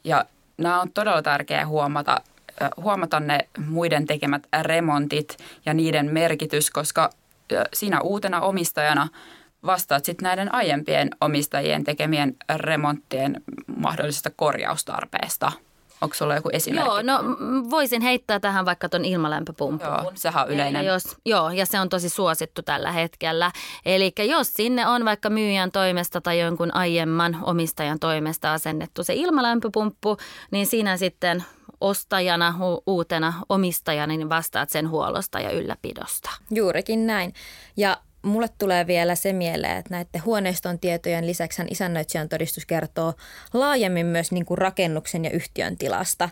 Ja 0.04 0.26
nämä 0.58 0.82
on 0.82 0.92
todella 0.92 1.22
tärkeää 1.22 1.68
huomata, 1.68 2.22
huomata 2.78 3.20
ne 3.20 3.40
muiden 3.68 4.06
tekemät 4.06 4.48
remontit 4.62 5.38
ja 5.66 5.74
niiden 5.74 6.14
merkitys, 6.14 6.70
koska 6.70 7.10
sinä 7.74 8.02
uutena 8.02 8.42
omistajana 8.42 9.08
vastaat 9.66 10.06
sitten 10.06 10.24
näiden 10.24 10.54
aiempien 10.54 11.10
omistajien 11.22 11.84
tekemien 11.84 12.36
remonttien 12.56 13.44
mahdollisesta 13.78 14.30
korjaustarpeesta– 14.30 15.52
Onko 16.02 16.16
sulla 16.16 16.36
joku 16.36 16.50
esimerkki? 16.54 16.90
Joo, 16.90 17.02
no 17.02 17.24
voisin 17.70 18.02
heittää 18.02 18.40
tähän 18.40 18.66
vaikka 18.66 18.90
tuon 18.90 19.06
ilmalämpöpumpun. 19.06 19.88
Joo, 19.88 20.12
sehän 20.16 20.46
on 20.46 20.52
yleinen. 20.52 20.86
Ja 20.86 20.94
jos, 20.94 21.18
joo, 21.26 21.50
ja 21.50 21.66
se 21.66 21.80
on 21.80 21.90
tosi 21.90 22.10
suosittu 22.10 22.62
tällä 22.62 22.92
hetkellä. 22.92 23.52
Eli 23.86 24.14
jos 24.30 24.54
sinne 24.54 24.88
on 24.88 25.06
vaikka 25.06 25.30
myyjän 25.30 25.72
toimesta 25.72 26.22
tai 26.22 26.40
jonkun 26.40 26.76
aiemman 26.76 27.38
omistajan 27.42 28.00
toimesta 28.00 28.54
asennettu 28.54 29.04
se 29.04 29.14
ilmalämpöpumppu, 29.14 30.18
niin 30.52 30.68
siinä 30.68 30.98
sitten 30.98 31.44
ostajana, 31.82 32.54
uutena 32.88 33.34
omistajana, 33.50 34.18
niin 34.18 34.30
vastaat 34.30 34.70
sen 34.70 34.90
huollosta 34.90 35.40
ja 35.40 35.52
ylläpidosta. 35.52 36.30
Juurikin 36.52 37.08
näin. 37.08 37.34
Ja 37.78 37.98
mulle 38.26 38.50
tulee 38.58 38.88
vielä 38.88 39.16
se 39.16 39.34
mieleen, 39.34 39.78
että 39.78 39.94
näiden 39.94 40.26
huoneiston 40.26 40.80
tietojen 40.80 41.28
lisäksi 41.28 41.62
isännöitsijän 41.70 42.30
todistus 42.30 42.66
kertoo 42.66 43.14
laajemmin 43.54 44.06
myös 44.06 44.32
niin 44.32 44.46
kuin 44.46 44.58
rakennuksen 44.58 45.26
ja 45.26 45.32
yhtiön 45.32 45.78
tilasta. 45.78 46.30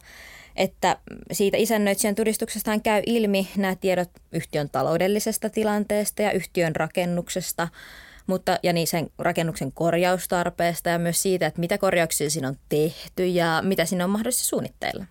Että 0.56 0.98
siitä 1.32 1.58
isännöitsijän 1.58 2.16
todistuksestaan 2.16 2.82
käy 2.82 3.02
ilmi 3.06 3.48
nämä 3.58 3.76
tiedot 3.76 4.10
yhtiön 4.32 4.70
taloudellisesta 4.70 5.50
tilanteesta 5.50 6.22
ja 6.22 6.32
yhtiön 6.32 6.76
rakennuksesta, 6.76 7.68
mutta, 8.28 8.60
ja 8.64 8.74
niin 8.74 8.88
sen 8.88 9.10
rakennuksen 9.18 9.72
korjaustarpeesta 9.72 10.90
ja 10.90 11.00
myös 11.00 11.22
siitä, 11.22 11.48
että 11.48 11.60
mitä 11.60 11.78
korjauksia 11.78 12.30
siinä 12.30 12.48
on 12.48 12.58
tehty 12.70 13.28
ja 13.28 13.62
mitä 13.66 13.86
siinä 13.86 14.04
on 14.04 14.10
mahdollisesti 14.10 14.46
suunnitteilla. 14.46 15.06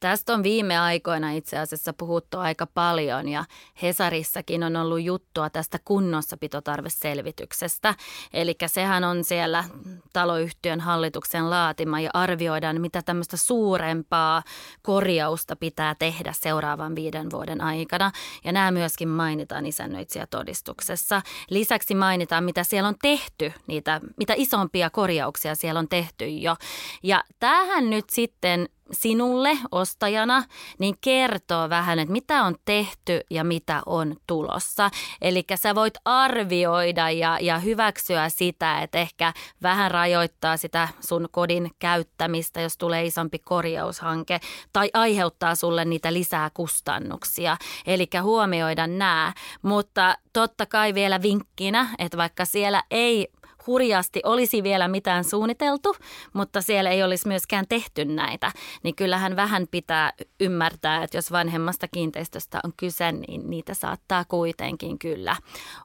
Tästä 0.00 0.34
on 0.34 0.42
viime 0.42 0.78
aikoina 0.78 1.30
itse 1.30 1.58
asiassa 1.58 1.92
puhuttu 1.92 2.38
aika 2.38 2.66
paljon 2.66 3.28
ja 3.28 3.44
Hesarissakin 3.82 4.62
on 4.62 4.76
ollut 4.76 5.02
juttua 5.02 5.50
tästä 5.50 5.78
kunnossapitotarveselvityksestä. 5.84 7.94
Eli 8.32 8.56
sehän 8.66 9.04
on 9.04 9.24
siellä 9.24 9.64
taloyhtiön 10.12 10.80
hallituksen 10.80 11.50
laatima 11.50 12.00
ja 12.00 12.10
arvioidaan, 12.14 12.80
mitä 12.80 13.02
tämmöistä 13.02 13.36
suurempaa 13.36 14.42
korjausta 14.82 15.56
pitää 15.56 15.94
tehdä 15.94 16.32
seuraavan 16.32 16.94
viiden 16.94 17.30
vuoden 17.30 17.60
aikana. 17.60 18.10
Ja 18.44 18.52
nämä 18.52 18.70
myöskin 18.70 19.08
mainitaan 19.08 19.66
isännöitsijätodistuksessa. 19.66 21.22
Lisäksi 21.50 21.94
mainitaan, 21.94 22.44
mitä 22.44 22.64
siellä 22.64 22.88
on 22.88 22.96
tehty, 23.02 23.52
niitä, 23.66 24.00
mitä 24.16 24.34
isompia 24.36 24.90
korjauksia 24.90 25.54
siellä 25.54 25.78
on 25.78 25.88
tehty 25.88 26.28
jo. 26.28 26.56
Ja 27.02 27.24
tähän 27.40 27.90
nyt 27.90 28.10
sitten 28.10 28.68
sinulle 28.92 29.58
ostajana, 29.70 30.44
niin 30.78 30.94
kertoo 31.00 31.68
vähän, 31.68 31.98
että 31.98 32.12
mitä 32.12 32.42
on 32.42 32.54
tehty 32.64 33.20
ja 33.30 33.44
mitä 33.44 33.82
on 33.86 34.16
tulossa. 34.26 34.90
Eli 35.22 35.44
sä 35.54 35.74
voit 35.74 35.94
arvioida 36.04 37.10
ja, 37.10 37.38
ja 37.40 37.58
hyväksyä 37.58 38.28
sitä, 38.28 38.82
että 38.82 38.98
ehkä 38.98 39.32
vähän 39.62 39.90
rajoittaa 39.90 40.56
sitä 40.56 40.88
sun 41.00 41.28
kodin 41.30 41.70
käyttämistä, 41.78 42.60
jos 42.60 42.76
tulee 42.78 43.04
isompi 43.04 43.38
korjaushanke 43.38 44.40
tai 44.72 44.90
aiheuttaa 44.94 45.54
sulle 45.54 45.84
niitä 45.84 46.12
lisää 46.12 46.50
kustannuksia. 46.54 47.56
Eli 47.86 48.06
huomioida 48.22 48.86
nämä, 48.86 49.32
mutta 49.62 50.14
totta 50.32 50.66
kai 50.66 50.94
vielä 50.94 51.22
vinkkinä, 51.22 51.88
että 51.98 52.18
vaikka 52.18 52.44
siellä 52.44 52.82
ei 52.90 53.28
hurjasti 53.66 54.20
olisi 54.24 54.62
vielä 54.62 54.88
mitään 54.88 55.24
suunniteltu, 55.24 55.96
mutta 56.32 56.60
siellä 56.62 56.90
ei 56.90 57.02
olisi 57.02 57.28
myöskään 57.28 57.64
tehty 57.68 58.04
näitä, 58.04 58.52
niin 58.82 58.94
kyllähän 58.94 59.36
vähän 59.36 59.66
pitää 59.70 60.12
ymmärtää, 60.40 61.02
että 61.02 61.16
jos 61.16 61.32
vanhemmasta 61.32 61.88
kiinteistöstä 61.88 62.60
on 62.64 62.72
kyse, 62.76 63.12
niin 63.12 63.50
niitä 63.50 63.74
saattaa 63.74 64.24
kuitenkin 64.24 64.98
kyllä 64.98 65.36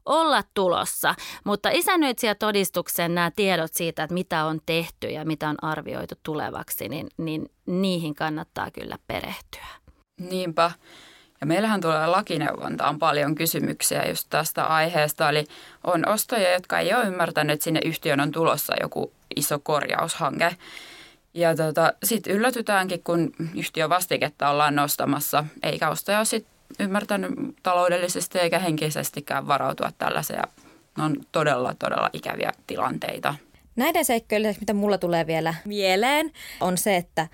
olla 0.05 0.44
tulossa. 0.53 1.15
Mutta 1.44 1.70
isännöitsijätodistuksen 1.70 3.15
nämä 3.15 3.32
tiedot 3.36 3.74
siitä, 3.74 4.03
että 4.03 4.13
mitä 4.13 4.46
on 4.46 4.60
tehty 4.65 5.08
ja 5.08 5.25
mitä 5.25 5.50
on 5.50 5.63
arvioitu 5.63 6.15
tulevaksi, 6.24 6.89
niin, 6.89 7.08
niin 7.17 7.50
niihin 7.65 8.15
kannattaa 8.15 8.72
kyllä 8.72 8.98
perehtyä. 9.08 9.67
Niinpä. 10.20 10.72
Ja 11.46 11.48
meillähän 11.48 11.82
tulee 11.82 12.08
lakineuvontaan 12.08 13.00
paljon 13.00 13.36
kysymyksiä 13.36 14.08
just 14.10 14.28
tästä 14.30 14.64
aiheesta. 14.66 15.30
Eli 15.30 15.46
on 15.84 16.08
ostajia, 16.08 16.54
jotka 16.54 16.80
ei 16.80 16.94
ole 16.94 17.06
ymmärtänyt, 17.06 17.54
että 17.54 17.64
sinne 17.64 17.80
yhtiön 17.86 18.20
on 18.20 18.32
tulossa 18.32 18.74
joku 18.82 19.14
iso 19.36 19.60
korjaushanke. 19.60 20.56
Ja 21.34 21.56
tota, 21.56 21.94
sitten 22.04 22.34
yllätytäänkin, 22.34 23.04
kun 23.04 23.34
yhtiön 23.56 23.90
vastiketta 23.90 24.50
ollaan 24.50 24.75
nostamassa, 24.75 25.46
eikä 25.64 25.90
ostaja 25.90 26.18
ole 26.18 26.25
sit 26.25 26.48
ymmärtänyt 26.80 27.32
taloudellisesti 27.64 28.40
eikä 28.40 28.60
henkisestikään 28.60 29.48
varautua 29.48 29.92
tällaiseen. 29.98 30.44
Ne 30.98 31.04
on 31.04 31.16
todella, 31.32 31.75
todella 31.80 32.10
ikäviä 32.14 32.52
tilanteita. 32.68 33.36
Näiden 33.75 34.06
seikkojen 34.06 34.42
lisäksi, 34.42 34.62
mitä 34.62 34.74
mulla 34.74 34.98
tulee 34.98 35.28
vielä 35.28 35.54
mieleen, 35.66 36.32
on 36.62 36.78
se, 36.78 36.96
että 36.96 37.28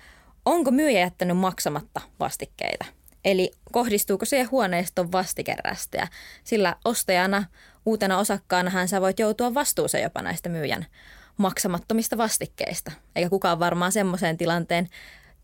onko 0.44 0.70
myyjä 0.70 1.00
jättänyt 1.00 1.36
maksamatta 1.36 2.00
vastikkeita. 2.20 2.84
Eli 3.24 3.50
kohdistuuko 3.72 4.24
siihen 4.24 4.50
huoneiston 4.50 5.12
vastikerästä 5.12 6.08
sillä 6.44 6.76
ostajana, 6.84 7.44
uutena 7.86 8.18
osakkaanahan 8.18 8.88
sä 8.88 9.00
voit 9.00 9.18
joutua 9.18 9.54
vastuuseen 9.54 10.02
jopa 10.02 10.22
näistä 10.22 10.48
myyjän 10.48 10.86
maksamattomista 11.36 12.16
vastikkeista. 12.16 12.92
Eikä 13.16 13.30
kukaan 13.30 13.58
varmaan 13.58 13.92
semmoiseen 13.92 14.38
tilanteen 14.38 14.88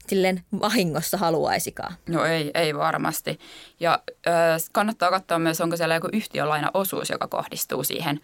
silleen 0.06 0.42
vahingossa 0.61 1.16
haluaisikaan. 1.16 1.94
No 2.08 2.25
ei, 2.25 2.50
ei 2.54 2.75
varmasti. 2.75 3.38
Ja 3.80 4.02
äh, 4.26 4.35
kannattaa 4.73 5.11
katsoa 5.11 5.38
myös, 5.38 5.61
onko 5.61 5.76
siellä 5.76 5.94
joku 5.94 6.08
yhtiölainaosuus, 6.12 7.11
joka 7.11 7.28
kohdistuu 7.28 7.85
siihen 7.85 8.20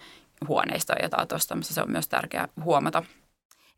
huoneistoon, 0.49 0.99
jota 1.03 1.27
tuossa 1.27 1.57
se 1.63 1.83
on 1.83 1.91
myös 1.91 2.09
tärkeää 2.09 2.49
huomata. 2.65 3.03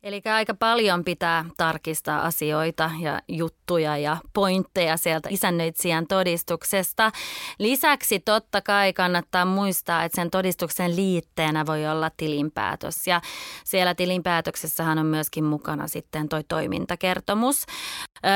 Eli 0.03 0.21
aika 0.33 0.53
paljon 0.53 1.03
pitää 1.03 1.45
tarkistaa 1.57 2.25
asioita 2.25 2.91
ja 2.99 3.21
juttuja 3.27 3.97
ja 3.97 4.17
pointteja 4.33 4.97
sieltä 4.97 5.29
isännöitsijän 5.31 6.07
todistuksesta. 6.07 7.11
Lisäksi 7.59 8.19
totta 8.19 8.61
kai 8.61 8.93
kannattaa 8.93 9.45
muistaa, 9.45 10.03
että 10.03 10.15
sen 10.15 10.31
todistuksen 10.31 10.95
liitteenä 10.95 11.65
voi 11.65 11.87
olla 11.87 12.11
tilinpäätös. 12.17 13.07
Ja 13.07 13.21
siellä 13.63 13.95
tilinpäätöksessähän 13.95 14.99
on 14.99 15.05
myöskin 15.05 15.43
mukana 15.43 15.87
sitten 15.87 16.29
toi 16.29 16.43
toimintakertomus. 16.47 17.65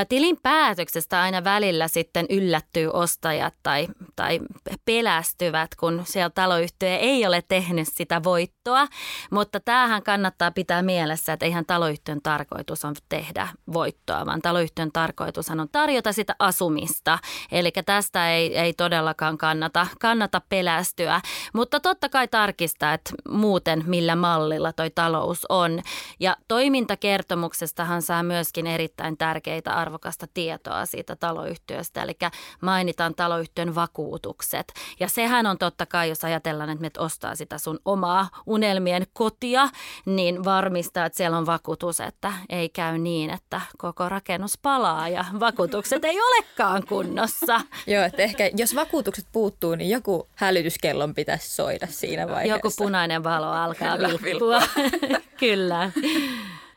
Tilinpäätöksestä 0.10 1.22
aina 1.22 1.44
välillä 1.44 1.88
sitten 1.88 2.26
yllättyy 2.30 2.90
ostajat 2.94 3.54
tai, 3.64 3.88
tai 4.16 4.40
pelästyvät, 4.86 5.76
kun 5.76 6.02
siellä 6.06 6.30
taloyhtiö 6.30 6.98
ei 6.98 7.28
ole 7.28 7.44
tehnyt 7.48 7.88
sitä 7.92 8.24
voittoa. 8.24 8.88
Mutta 9.32 9.60
tämähän 9.60 10.04
kannattaa 10.04 10.52
pitää 10.52 10.82
mielessä, 10.82 11.34
että 11.34 11.46
eihän 11.52 11.66
taloyhtiön 11.66 12.22
tarkoitus 12.24 12.86
on 12.86 12.96
tehdä 13.10 13.48
voittoa, 13.74 14.26
vaan 14.26 14.42
taloyhtiön 14.42 14.92
tarkoitus 14.92 15.50
on 15.50 15.70
tarjota 15.72 16.14
sitä 16.14 16.36
asumista. 16.40 17.20
Eli 17.52 17.72
tästä 17.86 18.32
ei, 18.32 18.58
ei 18.58 18.74
todellakaan 18.74 19.38
kannata, 19.38 19.88
kannata 20.02 20.42
pelästyä, 20.50 21.22
mutta 21.54 21.80
totta 21.80 22.10
kai 22.10 22.28
tarkistaa, 22.28 22.94
että 22.94 23.12
muuten 23.30 23.84
millä 23.88 24.16
mallilla 24.16 24.74
toi 24.74 24.90
talous 24.90 25.46
on. 25.50 25.82
Ja 26.20 26.38
toimintakertomuksestahan 26.48 28.02
saa 28.02 28.24
myöskin 28.24 28.68
erittäin 28.68 29.18
tärkeitä 29.18 29.74
arvokasta 29.74 30.28
tietoa 30.34 30.86
siitä 30.86 31.16
taloyhtiöstä, 31.16 32.04
eli 32.04 32.18
mainitaan 32.62 33.16
taloyhtiön 33.16 33.76
vakuutukset. 33.76 34.74
Ja 35.00 35.10
sehän 35.10 35.46
on 35.46 35.58
totta 35.58 35.86
kai, 35.86 36.10
jos 36.10 36.24
ajatellaan, 36.26 36.70
että 36.70 36.82
me 36.82 36.92
ostaa 36.98 37.36
sitä 37.36 37.58
sun 37.58 37.80
omaa 37.86 38.30
unelmien 38.46 39.08
kotia, 39.14 39.70
niin 40.06 40.44
varmistaa, 40.44 41.06
että 41.06 41.18
siellä 41.18 41.38
on 41.38 41.41
vakuutus, 41.46 42.00
että 42.00 42.34
ei 42.50 42.70
käy 42.70 42.98
niin, 42.98 43.30
että 43.30 43.62
koko 43.78 44.10
rakennus 44.10 44.58
palaa 44.58 45.10
ja 45.10 45.26
vakuutukset 45.40 46.06
ei 46.06 46.22
olekaan 46.22 46.84
kunnossa. 46.88 47.62
Joo, 47.88 48.04
että 48.04 48.22
ehkä 48.24 48.50
jos 48.58 48.76
vakuutukset 48.76 49.26
puuttuu, 49.32 49.76
niin 49.76 49.90
joku 49.90 50.28
hälytyskellon 50.36 51.16
pitäisi 51.16 51.56
soida 51.56 51.88
siinä 51.88 52.28
vaiheessa. 52.28 52.56
Joku 52.56 52.72
punainen 52.78 53.24
valo 53.24 53.52
alkaa 53.52 53.98
vilppua. 54.00 54.62
Kyllä. 55.40 55.92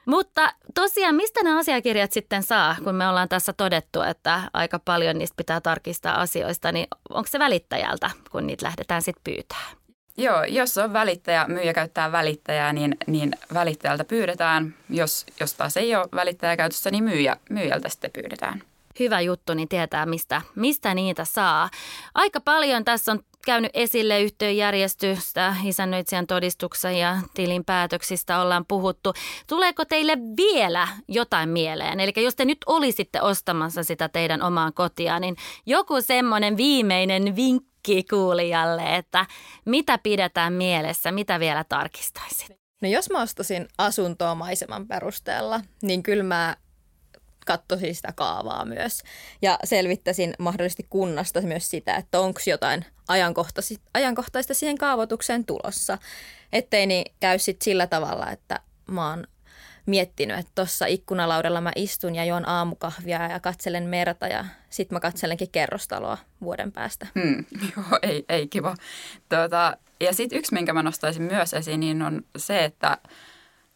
Mutta 0.07 0.53
tosiaan, 0.75 1.15
mistä 1.15 1.43
nämä 1.43 1.59
asiakirjat 1.59 2.13
sitten 2.13 2.43
saa, 2.43 2.77
kun 2.85 2.95
me 2.95 3.09
ollaan 3.09 3.29
tässä 3.29 3.53
todettu, 3.53 4.03
että 4.03 4.41
aika 4.53 4.79
paljon 4.79 5.19
niistä 5.19 5.37
pitää 5.37 5.61
tarkistaa 5.61 6.21
asioista, 6.21 6.73
niin 6.73 6.87
onko 7.09 7.29
se 7.31 7.39
välittäjältä, 7.39 8.11
kun 8.31 8.47
niitä 8.47 8.67
lähdetään 8.67 9.03
sitten 9.03 9.25
pyytämään? 9.25 9.84
Joo, 10.17 10.45
jos 10.45 10.79
on 10.79 10.93
välittäjä, 10.93 11.45
myyjä 11.49 11.73
käyttää 11.73 12.13
välittäjää, 12.13 12.73
niin, 12.73 12.97
niin 13.07 13.33
välittäjältä 13.55 14.05
pyydetään. 14.05 14.75
Jos, 14.91 15.27
jos 15.41 15.55
taas 15.55 15.77
ei 15.77 15.97
ole 15.97 16.09
välittäjä 16.15 16.57
käytössä, 16.57 16.91
niin 16.91 17.05
myyjä, 17.05 17.37
myyjältä 17.51 17.89
sitten 17.89 18.11
pyydetään. 18.11 18.63
Hyvä 18.99 19.21
juttu, 19.21 19.55
niin 19.55 19.69
tietää, 19.69 20.07
mistä, 20.07 20.43
mistä 20.55 20.95
niitä 20.95 21.25
saa. 21.25 21.71
Aika 22.15 22.41
paljon 22.41 22.85
tässä 22.85 23.13
on 23.13 23.21
käynyt 23.47 23.71
esille 23.75 24.23
yhteenjärjestystä, 24.23 25.57
isännöitsijän 25.65 26.27
todistuksen 26.27 26.99
ja 26.99 27.17
tilinpäätöksistä 27.35 28.41
ollaan 28.41 28.65
puhuttu. 28.69 29.13
Tuleeko 29.47 29.85
teille 29.85 30.19
vielä 30.37 30.89
jotain 31.09 31.49
mieleen? 31.49 32.01
Eli 32.01 32.13
jos 32.17 32.37
te 32.37 32.45
nyt 32.45 32.59
olisitte 32.67 33.23
ostamassa 33.23 33.85
sitä 33.85 34.09
teidän 34.09 34.43
omaan 34.43 34.73
kotia, 34.73 35.19
niin 35.19 35.37
joku 35.67 36.01
semmoinen 36.01 36.57
viimeinen 36.57 37.37
vinkki 37.37 37.74
kuulijalle, 38.11 38.97
että 38.97 39.27
mitä 39.65 39.99
pidetään 39.99 40.53
mielessä, 40.53 41.13
mitä 41.13 41.41
vielä 41.41 41.65
tarkistaisit? 41.65 42.57
No 42.83 42.89
jos 42.89 43.11
mä 43.11 43.23
ostasin 43.23 43.69
asuntoa 43.79 44.35
maiseman 44.35 44.87
perusteella, 44.87 45.61
niin 45.83 46.03
kyllä 46.03 46.23
mä 46.23 46.57
katsoisin 47.47 47.95
sitä 47.95 48.13
kaavaa 48.13 48.65
myös 48.65 49.03
ja 49.43 49.59
selvittäisin 49.65 50.35
mahdollisesti 50.39 50.87
kunnasta 50.91 51.41
myös 51.41 51.71
sitä, 51.71 51.97
että 51.97 52.21
onko 52.21 52.41
jotain 52.47 52.85
ajankohtaista 53.95 54.55
siihen 54.55 54.79
kaavoitukseen 54.79 55.45
tulossa. 55.45 55.99
Ettei 56.53 56.87
niin 56.87 57.15
käy 57.21 57.39
sit 57.39 57.63
sillä 57.63 57.87
tavalla, 57.87 58.31
että 58.31 58.61
mä 58.87 59.11
oon 59.11 59.27
miettinyt, 59.87 60.39
että 60.39 60.53
tuossa 60.55 60.87
ikkunalaudella 60.87 61.61
mä 61.61 61.73
istun 61.77 62.15
ja 62.15 62.25
juon 62.25 62.49
aamukahvia 62.49 63.29
ja 63.29 63.41
katselen 63.41 63.85
merta 63.85 64.27
ja 64.27 64.45
sitten 64.71 64.97
mä 64.97 65.01
katselenkin 65.01 65.51
kerrostaloa 65.53 66.19
vuoden 66.41 66.73
päästä. 66.73 67.07
Hmm, 67.21 67.45
joo, 67.77 67.99
ei, 68.03 68.25
ei 68.29 68.49
kiva. 68.49 68.77
Tuota, 69.29 69.77
ja 70.01 70.15
sitten 70.15 70.39
yksi, 70.39 70.55
minkä 70.55 70.73
mä 70.73 70.83
nostaisin 70.83 71.23
myös 71.23 71.55
esiin, 71.55 71.81
niin 71.81 72.03
on 72.03 72.23
se, 72.37 72.65
että 72.65 72.99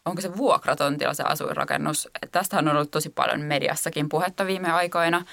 onko 0.05 0.21
se 0.21 0.37
vuokratontilla 0.37 1.15
se 1.15 1.23
asuinrakennus. 1.23 2.09
Tästähän 2.33 2.69
on 2.69 2.77
ollut 2.77 2.91
tosi 2.91 3.11
paljon 3.11 3.41
mediassakin 3.41 4.09
puhetta 4.09 4.47
viime 4.47 4.73
aikoina. 4.73 5.25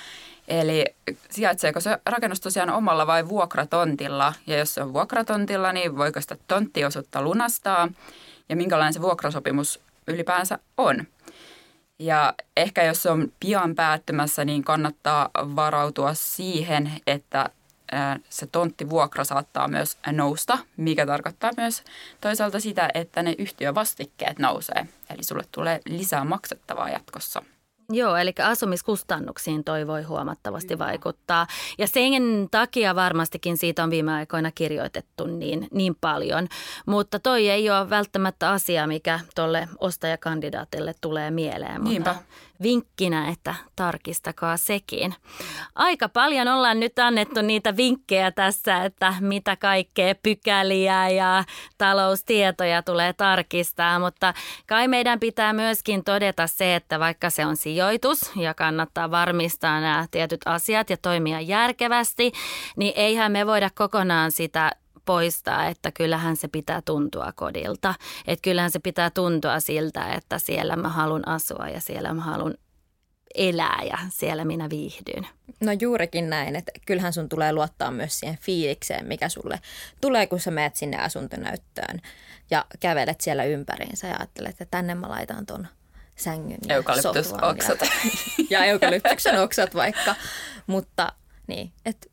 Eli 0.47 0.85
sijaitseeko 1.29 1.79
se 1.79 1.97
rakennus 2.05 2.41
tosiaan 2.41 2.69
omalla 2.69 3.07
vai 3.07 3.27
vuokratontilla? 3.27 4.33
Ja 4.47 4.57
jos 4.57 4.73
se 4.73 4.81
on 4.81 4.93
vuokratontilla, 4.93 5.73
niin 5.73 5.97
voiko 5.97 6.21
sitä 6.21 6.37
tonttiosuutta 6.47 7.21
lunastaa? 7.21 7.89
Ja 8.49 8.55
minkälainen 8.55 8.93
se 8.93 9.01
vuokrasopimus 9.01 9.79
ylipäänsä 10.07 10.59
on? 10.77 11.07
Ja 11.99 12.33
ehkä 12.57 12.83
jos 12.83 13.03
se 13.03 13.09
on 13.09 13.31
pian 13.39 13.75
päättymässä, 13.75 14.45
niin 14.45 14.63
kannattaa 14.63 15.29
varautua 15.35 16.13
siihen, 16.13 16.91
että 17.07 17.49
se 18.29 18.47
tonttivuokra 18.47 19.23
saattaa 19.23 19.67
myös 19.67 19.97
nousta, 20.11 20.57
mikä 20.77 21.05
tarkoittaa 21.05 21.51
myös 21.57 21.83
toisaalta 22.21 22.59
sitä, 22.59 22.89
että 22.93 23.23
ne 23.23 23.35
yhtiövastikkeet 23.37 24.39
nousee. 24.39 24.87
Eli 25.09 25.23
sulle 25.23 25.43
tulee 25.51 25.79
lisää 25.85 26.23
maksettavaa 26.23 26.89
jatkossa. 26.89 27.43
Joo, 27.89 28.15
eli 28.15 28.33
asumiskustannuksiin 28.43 29.63
toi 29.63 29.87
voi 29.87 30.03
huomattavasti 30.03 30.73
Joo. 30.73 30.79
vaikuttaa. 30.79 31.47
Ja 31.77 31.87
sen 31.87 32.23
takia 32.51 32.95
varmastikin 32.95 33.57
siitä 33.57 33.83
on 33.83 33.89
viime 33.89 34.13
aikoina 34.13 34.51
kirjoitettu 34.51 35.25
niin, 35.25 35.67
niin 35.71 35.95
paljon. 36.01 36.47
Mutta 36.85 37.19
toi 37.19 37.49
ei 37.49 37.69
ole 37.69 37.89
välttämättä 37.89 38.51
asia, 38.51 38.87
mikä 38.87 39.19
tuolle 39.35 39.67
ostajakandidaatille 39.79 40.95
tulee 41.01 41.31
mieleen. 41.31 41.83
Niinpä. 41.83 42.15
Vinkkinä, 42.61 43.29
että 43.29 43.55
tarkistakaa 43.75 44.57
sekin. 44.57 45.15
Aika 45.75 46.09
paljon 46.09 46.47
ollaan 46.47 46.79
nyt 46.79 46.99
annettu 46.99 47.41
niitä 47.41 47.77
vinkkejä 47.77 48.31
tässä, 48.31 48.83
että 48.83 49.13
mitä 49.19 49.55
kaikkea 49.55 50.15
pykäliä 50.23 51.09
ja 51.09 51.43
taloustietoja 51.77 52.83
tulee 52.83 53.13
tarkistaa, 53.13 53.99
mutta 53.99 54.33
kai 54.67 54.87
meidän 54.87 55.19
pitää 55.19 55.53
myöskin 55.53 56.03
todeta 56.03 56.47
se, 56.47 56.75
että 56.75 56.99
vaikka 56.99 57.29
se 57.29 57.45
on 57.45 57.57
sijoitus 57.57 58.31
ja 58.35 58.53
kannattaa 58.53 59.11
varmistaa 59.11 59.81
nämä 59.81 60.05
tietyt 60.11 60.41
asiat 60.45 60.89
ja 60.89 60.97
toimia 60.97 61.41
järkevästi, 61.41 62.31
niin 62.77 62.93
eihän 62.95 63.31
me 63.31 63.45
voida 63.45 63.69
kokonaan 63.75 64.31
sitä 64.31 64.71
poistaa, 65.05 65.67
että 65.67 65.91
kyllähän 65.91 66.35
se 66.35 66.47
pitää 66.47 66.81
tuntua 66.81 67.31
kodilta. 67.35 67.95
Että 68.27 68.43
kyllähän 68.43 68.71
se 68.71 68.79
pitää 68.79 69.09
tuntua 69.09 69.59
siltä, 69.59 70.13
että 70.13 70.39
siellä 70.39 70.75
mä 70.75 70.89
haluan 70.89 71.27
asua 71.27 71.69
ja 71.69 71.81
siellä 71.81 72.13
mä 72.13 72.21
haluan 72.21 72.55
elää 73.35 73.81
ja 73.89 73.97
siellä 74.09 74.45
minä 74.45 74.69
viihdyn. 74.69 75.27
No 75.59 75.71
juurikin 75.81 76.29
näin, 76.29 76.55
että 76.55 76.71
kyllähän 76.85 77.13
sun 77.13 77.29
tulee 77.29 77.53
luottaa 77.53 77.91
myös 77.91 78.19
siihen 78.19 78.37
fiilikseen, 78.41 79.07
mikä 79.07 79.29
sulle 79.29 79.59
tulee, 80.01 80.27
kun 80.27 80.39
sä 80.39 80.51
meet 80.51 80.75
sinne 80.75 80.97
asuntonäyttöön 80.97 82.01
ja 82.51 82.65
kävelet 82.79 83.21
siellä 83.21 83.43
ympäriinsä 83.43 84.07
ja 84.07 84.15
ajattelet, 84.19 84.51
että 84.51 84.65
tänne 84.65 84.95
mä 84.95 85.09
laitan 85.09 85.45
ton 85.45 85.67
sängyn 86.15 86.57
ja 86.67 86.75
Eukalyptusoksat. 86.75 87.81
Ja, 87.81 87.87
ja 88.59 88.65
eukalyptuksen 88.65 89.41
oksat 89.41 89.75
vaikka, 89.75 90.15
mutta 90.67 91.11
niin, 91.47 91.71
että 91.85 92.07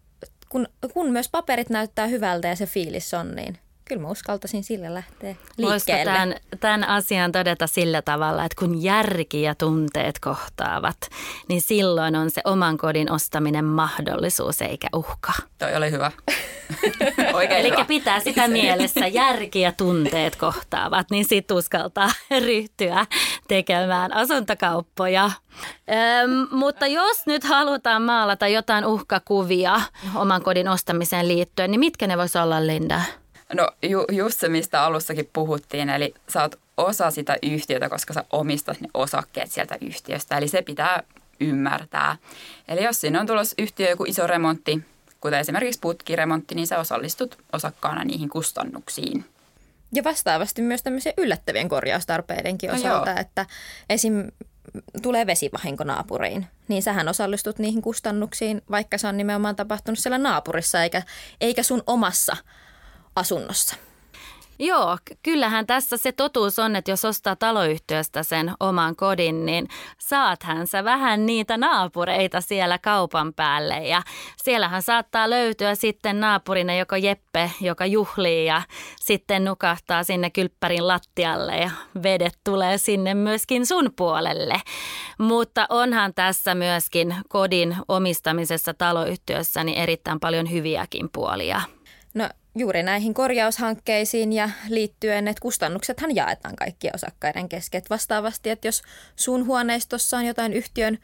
kun, 0.52 0.68
kun 0.92 1.10
myös 1.10 1.28
paperit 1.28 1.70
näyttää 1.70 2.06
hyvältä 2.06 2.48
ja 2.48 2.56
se 2.56 2.66
fiilis 2.66 3.14
on, 3.14 3.34
niin 3.34 3.58
kyllä 3.84 4.02
mä 4.02 4.08
uskaltaisin 4.08 4.64
sille 4.64 4.94
lähteä 4.94 5.34
liikkeelle. 5.56 6.04
Tämän, 6.04 6.34
tämän 6.60 6.84
asian 6.84 7.32
todeta 7.32 7.66
sillä 7.66 8.02
tavalla, 8.02 8.44
että 8.44 8.56
kun 8.58 8.82
järki 8.82 9.42
ja 9.42 9.54
tunteet 9.54 10.18
kohtaavat, 10.18 10.96
niin 11.48 11.60
silloin 11.60 12.16
on 12.16 12.30
se 12.30 12.40
oman 12.44 12.78
kodin 12.78 13.12
ostaminen 13.12 13.64
mahdollisuus 13.64 14.62
eikä 14.62 14.88
uhka. 14.94 15.32
Toi 15.58 15.76
oli 15.76 15.90
hyvä. 15.90 16.10
Oikein 17.32 17.60
Eli 17.60 17.70
hyvä. 17.70 17.84
pitää 17.84 18.20
sitä 18.20 18.48
mielessä, 18.48 19.06
järki 19.06 19.60
ja 19.60 19.72
tunteet 19.72 20.36
kohtaavat, 20.36 21.10
niin 21.10 21.24
sit 21.24 21.50
uskaltaa 21.50 22.10
ryhtyä 22.46 23.06
tekemään 23.48 24.12
asuntokauppoja. 24.14 25.30
Öm, 26.22 26.46
mutta 26.50 26.86
jos 26.86 27.26
nyt 27.26 27.44
halutaan 27.44 28.02
maalata 28.02 28.48
jotain 28.48 28.84
uhkakuvia 28.84 29.80
oman 30.14 30.42
kodin 30.42 30.68
ostamiseen 30.68 31.28
liittyen, 31.28 31.70
niin 31.70 31.80
mitkä 31.80 32.06
ne 32.06 32.18
voisi 32.18 32.38
olla, 32.38 32.66
Linda? 32.66 33.00
No 33.54 33.68
ju, 33.82 34.04
just 34.12 34.40
se, 34.40 34.48
mistä 34.48 34.84
alussakin 34.84 35.30
puhuttiin, 35.32 35.88
eli 35.88 36.14
sä 36.28 36.42
oot 36.42 36.58
osa 36.76 37.10
sitä 37.10 37.36
yhtiötä, 37.42 37.88
koska 37.88 38.14
sä 38.14 38.24
omistat 38.32 38.80
ne 38.80 38.88
osakkeet 38.94 39.50
sieltä 39.50 39.78
yhtiöstä, 39.80 40.38
eli 40.38 40.48
se 40.48 40.62
pitää 40.62 41.02
ymmärtää. 41.40 42.16
Eli 42.68 42.84
jos 42.84 43.00
siinä 43.00 43.20
on 43.20 43.26
tulossa 43.26 43.54
yhtiö 43.58 43.90
joku 43.90 44.04
iso 44.04 44.26
remontti, 44.26 44.80
kuten 45.20 45.40
esimerkiksi 45.40 45.80
putkiremontti, 45.80 46.54
niin 46.54 46.66
sä 46.66 46.78
osallistut 46.78 47.38
osakkaana 47.52 48.04
niihin 48.04 48.28
kustannuksiin. 48.28 49.24
Ja 49.94 50.04
vastaavasti 50.04 50.62
myös 50.62 50.82
tämmöisiä 50.82 51.12
yllättävien 51.16 51.68
korjaustarpeidenkin 51.68 52.70
no 52.70 52.76
osalta, 52.76 53.10
joo. 53.10 53.20
että 53.20 53.46
esim. 53.90 54.28
tulee 55.02 55.26
vesivahinko 55.26 55.84
naapuriin, 55.84 56.46
niin 56.68 56.82
sähän 56.82 57.08
osallistut 57.08 57.58
niihin 57.58 57.82
kustannuksiin, 57.82 58.62
vaikka 58.70 58.98
se 58.98 59.08
on 59.08 59.16
nimenomaan 59.16 59.56
tapahtunut 59.56 59.98
siellä 59.98 60.18
naapurissa 60.18 60.82
eikä, 60.82 61.02
eikä 61.40 61.62
sun 61.62 61.82
omassa 61.86 62.36
asunnossa. 63.16 63.76
Joo, 64.58 64.98
kyllähän 65.22 65.66
tässä 65.66 65.96
se 65.96 66.12
totuus 66.12 66.58
on, 66.58 66.76
että 66.76 66.90
jos 66.90 67.04
ostaa 67.04 67.36
taloyhtiöstä 67.36 68.22
sen 68.22 68.52
oman 68.60 68.96
kodin, 68.96 69.46
niin 69.46 69.68
saathan 69.98 70.66
sä 70.66 70.84
vähän 70.84 71.26
niitä 71.26 71.56
naapureita 71.56 72.40
siellä 72.40 72.78
kaupan 72.78 73.34
päälle. 73.34 73.74
Ja 73.74 74.02
siellähän 74.42 74.82
saattaa 74.82 75.30
löytyä 75.30 75.74
sitten 75.74 76.20
naapurina 76.20 76.74
joko 76.74 76.96
Jeppe, 76.96 77.50
joka 77.60 77.86
juhlii 77.86 78.46
ja 78.46 78.62
sitten 79.00 79.44
nukahtaa 79.44 80.04
sinne 80.04 80.30
kylppärin 80.30 80.88
lattialle 80.88 81.56
ja 81.56 81.70
vedet 82.02 82.38
tulee 82.44 82.78
sinne 82.78 83.14
myöskin 83.14 83.66
sun 83.66 83.90
puolelle. 83.96 84.62
Mutta 85.18 85.66
onhan 85.68 86.14
tässä 86.14 86.54
myöskin 86.54 87.16
kodin 87.28 87.76
omistamisessa 87.88 88.74
taloyhtiössä 88.74 89.64
niin 89.64 89.78
erittäin 89.78 90.20
paljon 90.20 90.50
hyviäkin 90.50 91.08
puolia. 91.12 91.60
No 92.14 92.28
juuri 92.54 92.82
näihin 92.82 93.14
korjaushankkeisiin 93.14 94.32
ja 94.32 94.50
liittyen, 94.68 95.28
että 95.28 95.40
kustannuksethan 95.40 96.16
jaetaan 96.16 96.56
kaikkien 96.56 96.94
osakkaiden 96.94 97.48
kesken. 97.48 97.82
vastaavasti, 97.90 98.50
että 98.50 98.68
jos 98.68 98.82
sun 99.16 99.46
huoneistossa 99.46 100.16
on 100.16 100.26
jotain 100.26 100.52
yhtiön, 100.52 100.98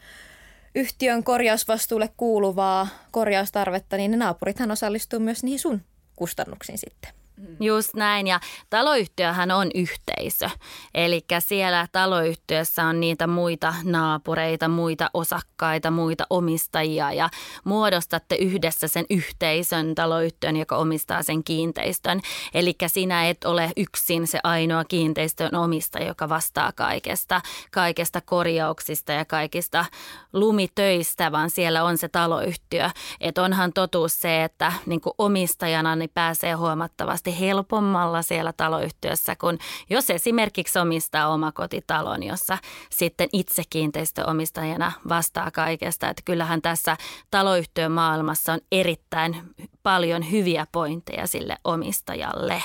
yhtiön 0.75 1.23
korjausvastuulle 1.23 2.09
kuuluvaa 2.17 2.87
korjaustarvetta, 3.11 3.97
niin 3.97 4.11
ne 4.11 4.17
naapurithan 4.17 4.71
osallistuu 4.71 5.19
myös 5.19 5.43
niihin 5.43 5.59
sun 5.59 5.81
kustannuksiin 6.15 6.77
sitten. 6.77 7.18
Mm. 7.39 7.55
Just 7.59 7.93
näin 7.93 8.27
ja 8.27 8.39
taloyhtiöhän 8.69 9.51
on 9.51 9.69
yhteisö. 9.75 10.49
Eli 10.93 11.21
siellä 11.39 11.87
taloyhtiössä 11.91 12.83
on 12.83 12.99
niitä 12.99 13.27
muita 13.27 13.73
naapureita, 13.83 14.67
muita 14.67 15.09
osakkaita, 15.13 15.91
muita 15.91 16.27
omistajia 16.29 17.13
ja 17.13 17.29
muodostatte 17.63 18.35
yhdessä 18.35 18.87
sen 18.87 19.05
yhteisön 19.09 19.95
taloyhtiön, 19.95 20.55
joka 20.55 20.77
omistaa 20.77 21.23
sen 21.23 21.43
kiinteistön. 21.43 22.19
Eli 22.53 22.75
sinä 22.87 23.29
et 23.29 23.43
ole 23.43 23.71
yksin 23.77 24.27
se 24.27 24.39
ainoa 24.43 24.85
kiinteistön 24.85 25.55
omistaja, 25.55 26.07
joka 26.07 26.29
vastaa 26.29 26.71
kaikesta, 26.71 27.41
kaikesta 27.71 28.21
korjauksista 28.21 29.11
ja 29.11 29.25
kaikista 29.25 29.85
lumitöistä, 30.33 31.31
vaan 31.31 31.49
siellä 31.49 31.83
on 31.83 31.97
se 31.97 32.09
taloyhtiö. 32.09 32.89
Että 33.21 33.43
onhan 33.43 33.73
totuus 33.73 34.19
se, 34.19 34.43
että 34.43 34.73
niin 34.85 35.01
omistajana 35.17 35.95
niin 35.95 36.11
pääsee 36.13 36.53
huomattavasti 36.53 37.28
huomattavasti 37.29 37.39
helpommalla 37.39 38.21
siellä 38.21 38.53
taloyhtiössä, 38.53 39.35
kun 39.35 39.57
jos 39.89 40.09
esimerkiksi 40.09 40.79
omistaa 40.79 41.27
omakotitalon, 41.27 42.23
jossa 42.23 42.57
sitten 42.89 43.29
itse 43.33 43.63
kiinteistöomistajana 43.69 44.91
vastaa 45.09 45.51
kaikesta. 45.51 46.09
Että 46.09 46.21
kyllähän 46.25 46.61
tässä 46.61 46.97
taloyhtiön 47.31 47.91
maailmassa 47.91 48.53
on 48.53 48.59
erittäin 48.71 49.35
paljon 49.83 50.31
hyviä 50.31 50.67
pointteja 50.71 51.27
sille 51.27 51.57
omistajalle. 51.63 52.61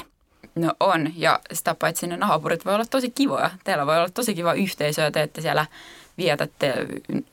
No 0.55 0.72
on, 0.81 1.12
ja 1.16 1.40
sitä 1.53 1.74
paitsi 1.74 2.07
ne 2.07 2.16
naapurit 2.16 2.64
voi 2.64 2.74
olla 2.74 2.85
tosi 2.85 3.11
kivoja. 3.11 3.50
Teillä 3.64 3.87
voi 3.87 3.96
olla 3.96 4.11
tosi 4.11 4.35
kiva 4.35 4.55
yhteisö, 4.55 5.03
ja 5.03 5.11
siellä 5.42 5.66
vietätte 6.18 6.74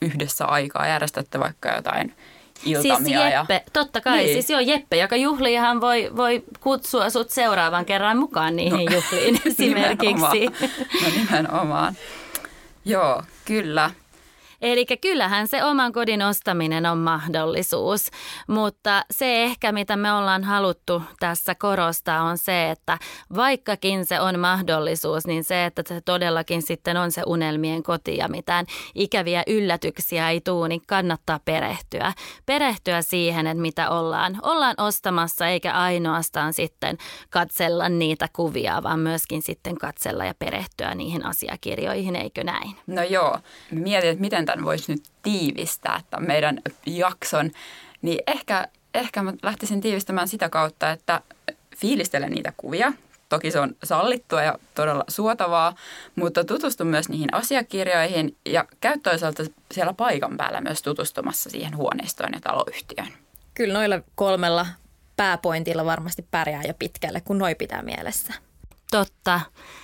yhdessä 0.01 0.45
aikaa, 0.45 0.87
järjestätte 0.87 1.39
vaikka 1.39 1.69
jotain 1.69 2.15
iltamia. 2.65 2.97
Siis 2.97 3.33
Jeppe, 3.33 3.53
ja... 3.53 3.61
totta 3.73 4.01
kai. 4.01 4.17
Niin. 4.17 4.33
Siis 4.33 4.49
joo, 4.49 4.59
Jeppe, 4.59 4.97
joka 4.97 5.15
juhlii, 5.15 5.55
hän 5.55 5.81
voi, 5.81 6.11
voi 6.15 6.43
kutsua 6.59 7.09
sut 7.09 7.29
seuraavan 7.29 7.85
kerran 7.85 8.17
mukaan 8.17 8.55
niihin 8.55 8.85
no, 8.85 8.93
juhliin 8.95 9.41
esimerkiksi. 9.45 10.39
Nimenomaan. 10.39 10.61
No 11.03 11.09
nimenomaan. 11.15 11.95
Joo, 12.85 13.23
kyllä. 13.45 13.91
Eli 14.61 14.85
kyllähän 14.85 15.47
se 15.47 15.63
oman 15.63 15.93
kodin 15.93 16.21
ostaminen 16.21 16.85
on 16.85 16.97
mahdollisuus, 16.97 18.09
mutta 18.47 19.05
se 19.11 19.43
ehkä 19.43 19.71
mitä 19.71 19.95
me 19.97 20.13
ollaan 20.13 20.43
haluttu 20.43 21.03
tässä 21.19 21.55
korostaa 21.55 22.23
on 22.23 22.37
se, 22.37 22.71
että 22.71 22.97
vaikkakin 23.35 24.05
se 24.05 24.19
on 24.19 24.39
mahdollisuus, 24.39 25.27
niin 25.27 25.43
se, 25.43 25.65
että 25.65 25.83
se 25.87 26.01
todellakin 26.01 26.61
sitten 26.61 26.97
on 26.97 27.11
se 27.11 27.21
unelmien 27.25 27.83
koti 27.83 28.17
ja 28.17 28.27
mitään 28.27 28.65
ikäviä 28.95 29.43
yllätyksiä 29.47 30.29
ei 30.29 30.41
tule, 30.41 30.67
niin 30.67 30.81
kannattaa 30.87 31.39
perehtyä. 31.45 32.13
Perehtyä 32.45 33.01
siihen, 33.01 33.47
että 33.47 33.61
mitä 33.61 33.89
ollaan, 33.89 34.37
ollaan 34.41 34.75
ostamassa 34.77 35.47
eikä 35.47 35.73
ainoastaan 35.73 36.53
sitten 36.53 36.97
katsella 37.29 37.89
niitä 37.89 38.27
kuvia, 38.33 38.83
vaan 38.83 38.99
myöskin 38.99 39.41
sitten 39.41 39.77
katsella 39.77 40.25
ja 40.25 40.33
perehtyä 40.39 40.95
niihin 40.95 41.25
asiakirjoihin, 41.25 42.15
eikö 42.15 42.43
näin? 42.43 42.75
No 42.87 43.03
joo, 43.03 43.37
mietin, 43.71 44.09
että 44.09 44.21
miten 44.21 44.45
tämän 44.51 44.65
voisi 44.65 44.91
nyt 44.91 45.03
tiivistää 45.23 46.01
tämän 46.09 46.27
meidän 46.27 46.61
jakson, 46.85 47.51
niin 48.01 48.19
ehkä, 48.27 48.67
ehkä 48.93 49.23
mä 49.23 49.33
lähtisin 49.43 49.81
tiivistämään 49.81 50.27
sitä 50.27 50.49
kautta, 50.49 50.91
että 50.91 51.21
fiilistele 51.77 52.29
niitä 52.29 52.53
kuvia. 52.57 52.93
Toki 53.29 53.51
se 53.51 53.59
on 53.59 53.75
sallittua 53.83 54.43
ja 54.43 54.59
todella 54.75 55.03
suotavaa, 55.07 55.75
mutta 56.15 56.43
tutustu 56.43 56.85
myös 56.85 57.09
niihin 57.09 57.33
asiakirjoihin 57.33 58.37
ja 58.45 58.65
käy 58.81 58.97
toisaalta 59.03 59.43
siellä 59.71 59.93
paikan 59.93 60.37
päällä 60.37 60.61
myös 60.61 60.81
tutustumassa 60.81 61.49
siihen 61.49 61.77
huoneistoon 61.77 62.33
ja 62.33 62.39
taloyhtiöön. 62.41 63.13
Kyllä 63.53 63.73
noilla 63.73 63.99
kolmella 64.15 64.67
pääpointilla 65.17 65.85
varmasti 65.85 66.25
pärjää 66.31 66.63
jo 66.67 66.73
pitkälle, 66.79 67.21
kun 67.21 67.37
noi 67.37 67.55
pitää 67.55 67.81
mielessä. 67.81 68.33
Totta, 68.91 69.41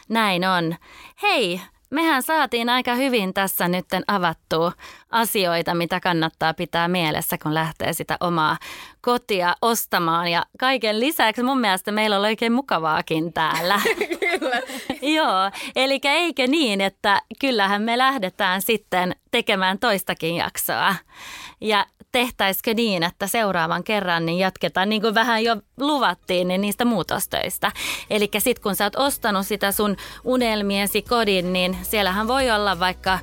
näin 0.09 0.45
on. 0.45 0.75
Hei, 1.21 1.61
mehän 1.89 2.23
saatiin 2.23 2.69
aika 2.69 2.95
hyvin 2.95 3.33
tässä 3.33 3.67
nytten 3.67 4.03
avattua 4.07 4.71
asioita, 5.09 5.73
mitä 5.73 5.99
kannattaa 5.99 6.53
pitää 6.53 6.87
mielessä, 6.87 7.37
kun 7.43 7.53
lähtee 7.53 7.93
sitä 7.93 8.17
omaa 8.19 8.57
kotia 9.01 9.55
ostamaan. 9.61 10.27
Ja 10.27 10.45
kaiken 10.59 10.99
lisäksi 10.99 11.43
mun 11.43 11.59
mielestä 11.59 11.91
meillä 11.91 12.17
on 12.17 12.21
oikein 12.21 12.53
mukavaakin 12.53 13.33
täällä. 13.33 13.81
Kyllä. 14.19 14.61
Joo, 15.01 15.51
eli 15.75 15.99
eikö 16.03 16.47
niin, 16.47 16.81
että 16.81 17.21
kyllähän 17.41 17.81
me 17.81 17.97
lähdetään 17.97 18.61
sitten 18.61 19.15
tekemään 19.31 19.79
toistakin 19.79 20.35
jaksoa. 20.35 20.95
Ja 21.61 21.85
tehtäisikö 22.17 22.73
niin, 22.73 23.03
että 23.03 23.27
seuraavan 23.27 23.83
kerran 23.83 24.25
niin 24.25 24.39
jatketaan, 24.39 24.89
niin 24.89 25.01
kuin 25.01 25.15
vähän 25.15 25.43
jo 25.43 25.55
luvattiin, 25.79 26.47
niin 26.47 26.61
niistä 26.61 26.85
muutostöistä. 26.85 27.71
Eli 28.09 28.29
sitten 28.37 28.63
kun 28.63 28.75
sä 28.75 28.83
oot 28.83 28.95
ostanut 28.95 29.47
sitä 29.47 29.71
sun 29.71 29.97
unelmiesi 30.23 31.01
kodin, 31.01 31.53
niin 31.53 31.77
siellähän 31.81 32.27
voi 32.27 32.51
olla 32.51 32.79
vaikka 32.79 33.19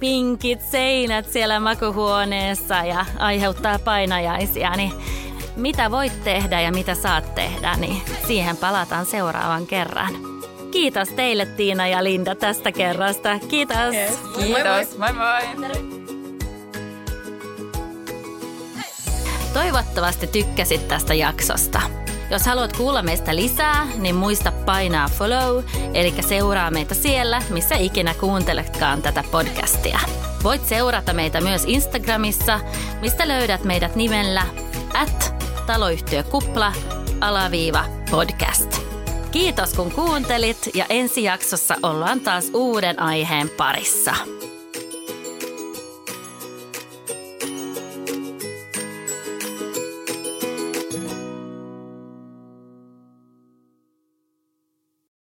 pinkit 0.00 0.60
seinät 0.60 1.28
siellä 1.28 1.60
makuhuoneessa 1.60 2.74
ja 2.74 3.06
aiheuttaa 3.18 3.78
painajaisia, 3.78 4.70
niin 4.76 4.92
mitä 5.56 5.90
voit 5.90 6.24
tehdä 6.24 6.60
ja 6.60 6.72
mitä 6.72 6.94
saat 6.94 7.34
tehdä, 7.34 7.76
niin 7.76 8.02
siihen 8.26 8.56
palataan 8.56 9.06
seuraavan 9.06 9.66
kerran. 9.66 10.14
Kiitos 10.70 11.08
teille 11.08 11.46
Tiina 11.46 11.86
ja 11.88 12.04
Linda 12.04 12.34
tästä 12.34 12.72
kerrasta. 12.72 13.38
Kiitos. 13.48 13.94
Yes. 13.94 14.18
Kiitos. 14.38 14.98
Moi 14.98 15.12
moi. 15.12 15.68
moi. 15.68 15.97
Toivottavasti 19.58 20.26
tykkäsit 20.26 20.88
tästä 20.88 21.14
jaksosta. 21.14 21.80
Jos 22.30 22.46
haluat 22.46 22.76
kuulla 22.76 23.02
meistä 23.02 23.36
lisää, 23.36 23.86
niin 23.96 24.14
muista 24.14 24.52
painaa 24.52 25.08
follow, 25.08 25.64
eli 25.94 26.14
seuraa 26.20 26.70
meitä 26.70 26.94
siellä, 26.94 27.42
missä 27.50 27.74
ikinä 27.74 28.14
kuunteletkaan 28.14 29.02
tätä 29.02 29.24
podcastia. 29.30 30.00
Voit 30.42 30.66
seurata 30.66 31.12
meitä 31.12 31.40
myös 31.40 31.64
Instagramissa, 31.66 32.60
mistä 33.00 33.28
löydät 33.28 33.64
meidät 33.64 33.96
nimellä 33.96 34.42
at 34.94 35.34
taloyhtiökupla 35.66 36.72
alaviiva 37.20 37.84
podcast. 38.10 38.82
Kiitos 39.30 39.74
kun 39.74 39.92
kuuntelit 39.92 40.70
ja 40.74 40.86
ensi 40.88 41.22
jaksossa 41.22 41.74
ollaan 41.82 42.20
taas 42.20 42.50
uuden 42.54 43.02
aiheen 43.02 43.50
parissa. 43.56 44.37